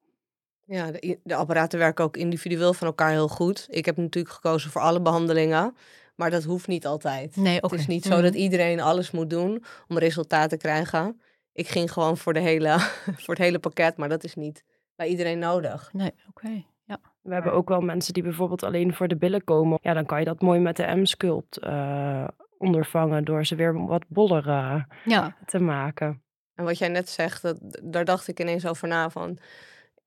Ja, 0.67 0.91
de, 0.91 1.19
de 1.23 1.35
apparaten 1.35 1.79
werken 1.79 2.05
ook 2.05 2.17
individueel 2.17 2.75
van 2.75 2.87
elkaar 2.87 3.11
heel 3.11 3.29
goed. 3.29 3.67
Ik 3.71 3.85
heb 3.85 3.97
natuurlijk 3.97 4.35
gekozen 4.35 4.71
voor 4.71 4.81
alle 4.81 5.01
behandelingen. 5.01 5.77
Maar 6.23 6.31
dat 6.31 6.45
hoeft 6.45 6.67
niet 6.67 6.87
altijd. 6.87 7.37
Nee, 7.37 7.57
oké. 7.63 7.75
Het 7.75 7.81
is 7.81 7.87
niet 7.87 8.05
zo 8.05 8.13
Mhm. 8.13 8.23
dat 8.23 8.35
iedereen 8.35 8.81
alles 8.81 9.11
moet 9.11 9.31
doen 9.31 9.65
om 9.89 9.99
resultaat 9.99 10.49
te 10.51 10.57
krijgen. 10.57 11.21
Ik 11.53 11.69
ging 11.69 11.93
gewoon 11.93 12.17
voor, 12.17 12.33
de 12.33 12.41
hele, 12.41 12.79
voor 13.23 13.35
het 13.35 13.43
hele 13.43 13.59
pakket, 13.59 13.97
maar 13.97 14.09
dat 14.09 14.25
is 14.25 14.35
niet 14.35 14.65
bij 14.97 15.07
iedereen 15.09 15.39
nodig. 15.39 15.91
Nee, 15.93 16.13
oké. 16.29 16.65
Ja. 16.85 17.01
We 17.23 17.35
hebben 17.35 17.53
ook 17.53 17.69
wel 17.69 17.81
mensen 17.81 18.13
die 18.15 18.23
bijvoorbeeld 18.23 18.63
alleen 18.63 18.95
voor 18.95 19.09
de 19.09 19.17
billen 19.17 19.45
komen. 19.45 19.79
Ja, 19.83 19.95
dan 19.95 20.07
kan 20.07 20.19
je 20.19 20.25
dat 20.25 20.41
mooi 20.41 20.61
met 20.61 20.77
de 20.77 20.95
M-sculpt 20.97 21.57
eh, 21.57 22.29
ondervangen 22.59 23.25
door 23.25 23.47
ze 23.47 23.55
weer 23.55 23.87
wat 23.87 24.05
boller 24.09 24.49
eh, 24.49 24.83
ja, 25.05 25.37
te 25.47 25.59
maken. 25.59 26.23
En 26.55 26.65
wat 26.65 26.79
jij 26.79 26.89
net 26.89 27.09
zegt, 27.09 27.43
dat, 27.43 27.59
daar 27.83 28.05
dacht 28.05 28.29
ik 28.29 28.41
ineens 28.41 28.67
over 28.67 28.89
na 28.89 29.11
van... 29.11 29.39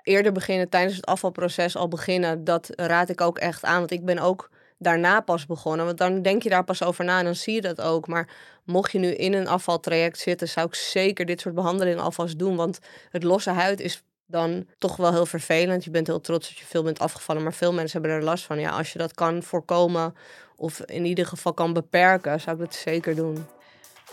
Eerder 0.02 0.32
beginnen 0.32 0.70
tijdens 0.70 0.96
het 0.96 1.06
afvalproces 1.06 1.76
al 1.76 1.88
beginnen, 1.88 2.44
dat 2.44 2.70
raad 2.76 3.10
ik 3.10 3.22
ook 3.22 3.38
echt 3.38 3.64
aan. 3.64 3.80
Want 3.80 3.92
ik 3.92 4.06
ben 4.06 4.20
ook 4.20 4.50
daarna 4.78 5.22
pas 5.22 5.46
begonnen. 5.46 5.86
Want 5.86 5.98
dan 5.98 6.22
denk 6.22 6.44
je 6.44 6.50
daar 6.50 6.64
pas 6.64 6.84
over 6.84 7.06
na 7.06 7.20
en 7.20 7.26
dan 7.26 7.36
zie 7.36 7.54
je 7.54 7.62
dat 7.62 7.82
ook. 7.82 8.08
Maar 8.08 8.30
mocht 8.64 8.92
je 8.92 9.00
nu 9.00 9.08
in 9.08 9.34
een 9.34 9.48
afvaltraject 9.48 10.20
zitten, 10.20 10.48
zou 10.48 10.68
ik 10.68 10.76
zeker 10.76 11.26
dit 11.26 11.42
soort 11.42 11.56
behandelingen 11.56 12.04
alvast 12.04 12.40
doen. 12.40 12.56
Want 12.56 12.80
het 13.10 13.24
losse 13.24 13.50
huid 13.50 13.80
is 13.80 14.04
dan 14.28 14.68
toch 14.78 14.96
wel 14.96 15.12
heel 15.12 15.26
vervelend. 15.26 15.84
Je 15.84 15.90
bent 15.90 16.08
heel 16.08 16.22
trots 16.22 16.48
dat 16.48 16.58
je 16.58 16.66
veel 16.66 16.84
bent 16.84 17.00
afgevallen, 17.00 17.44
maar 17.44 17.54
veel 17.54 17.74
mensen 17.74 18.02
hebben 18.02 18.18
er 18.20 18.24
last 18.24 18.44
van. 18.44 18.60
Ja, 18.60 18.70
als 18.70 18.94
je 18.94 19.00
dat 19.00 19.14
kan 19.14 19.44
voorkomen 19.44 20.16
of 20.56 20.80
in 20.80 21.06
ieder 21.06 21.26
geval 21.26 21.54
kan 21.54 21.74
beperken, 21.74 22.42
zou 22.42 22.56
ik 22.56 22.62
dat 22.62 22.76
zeker 22.76 23.16
doen. 23.16 23.46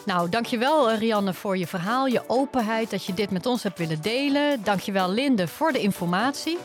Nou, 0.04 0.28
dankjewel 0.28 0.90
eh, 0.90 0.98
Rianne 0.98 1.34
voor 1.34 1.56
je 1.56 1.66
verhaal, 1.66 2.06
je 2.06 2.22
openheid 2.26 2.90
dat 2.90 3.04
je 3.04 3.14
dit 3.14 3.30
met 3.30 3.46
ons 3.46 3.62
hebt 3.62 3.78
willen 3.78 4.02
delen. 4.02 4.64
Dankjewel 4.64 5.10
Linde 5.10 5.48
voor 5.48 5.72
de 5.72 5.80
informatie. 5.80 6.58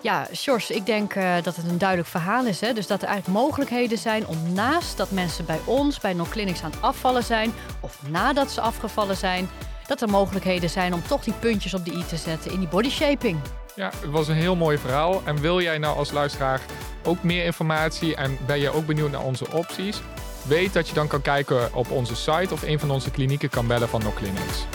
Ja, 0.00 0.26
Sjors, 0.34 0.70
ik 0.70 0.86
denk 0.86 1.14
uh, 1.14 1.34
dat 1.42 1.56
het 1.56 1.68
een 1.68 1.78
duidelijk 1.78 2.08
verhaal 2.08 2.46
is. 2.46 2.60
Hè? 2.60 2.72
Dus 2.72 2.86
dat 2.86 3.02
er 3.02 3.08
eigenlijk 3.08 3.38
mogelijkheden 3.38 3.98
zijn 3.98 4.26
om 4.26 4.52
naast 4.52 4.96
dat 4.96 5.10
mensen 5.10 5.44
bij 5.44 5.60
ons, 5.64 6.00
bij 6.00 6.12
No 6.12 6.24
Clinics 6.30 6.62
aan 6.62 6.70
het 6.70 6.82
afvallen 6.82 7.24
zijn, 7.24 7.52
of 7.80 7.98
nadat 8.08 8.50
ze 8.50 8.60
afgevallen 8.60 9.16
zijn, 9.16 9.48
dat 9.86 10.00
er 10.00 10.08
mogelijkheden 10.08 10.70
zijn 10.70 10.94
om 10.94 11.02
toch 11.06 11.24
die 11.24 11.34
puntjes 11.38 11.74
op 11.74 11.84
de 11.84 11.92
i 11.92 12.04
te 12.04 12.16
zetten 12.16 12.52
in 12.52 12.58
die 12.58 12.68
body 12.68 12.90
shaping. 12.90 13.38
Ja, 13.74 13.90
het 14.00 14.10
was 14.10 14.28
een 14.28 14.34
heel 14.34 14.56
mooi 14.56 14.78
verhaal. 14.78 15.22
En 15.24 15.40
wil 15.40 15.60
jij 15.60 15.78
nou 15.78 15.96
als 15.96 16.10
luisteraar 16.10 16.60
ook 17.04 17.22
meer 17.22 17.44
informatie 17.44 18.14
en 18.16 18.38
ben 18.46 18.60
je 18.60 18.70
ook 18.70 18.86
benieuwd 18.86 19.10
naar 19.10 19.24
onze 19.24 19.52
opties? 19.52 20.00
Weet 20.42 20.72
dat 20.72 20.88
je 20.88 20.94
dan 20.94 21.06
kan 21.06 21.22
kijken 21.22 21.74
op 21.74 21.90
onze 21.90 22.16
site 22.16 22.54
of 22.54 22.62
een 22.62 22.78
van 22.78 22.90
onze 22.90 23.10
klinieken 23.10 23.48
kan 23.48 23.66
bellen 23.66 23.88
van 23.88 24.02
No 24.02 24.12
Clinics. 24.12 24.66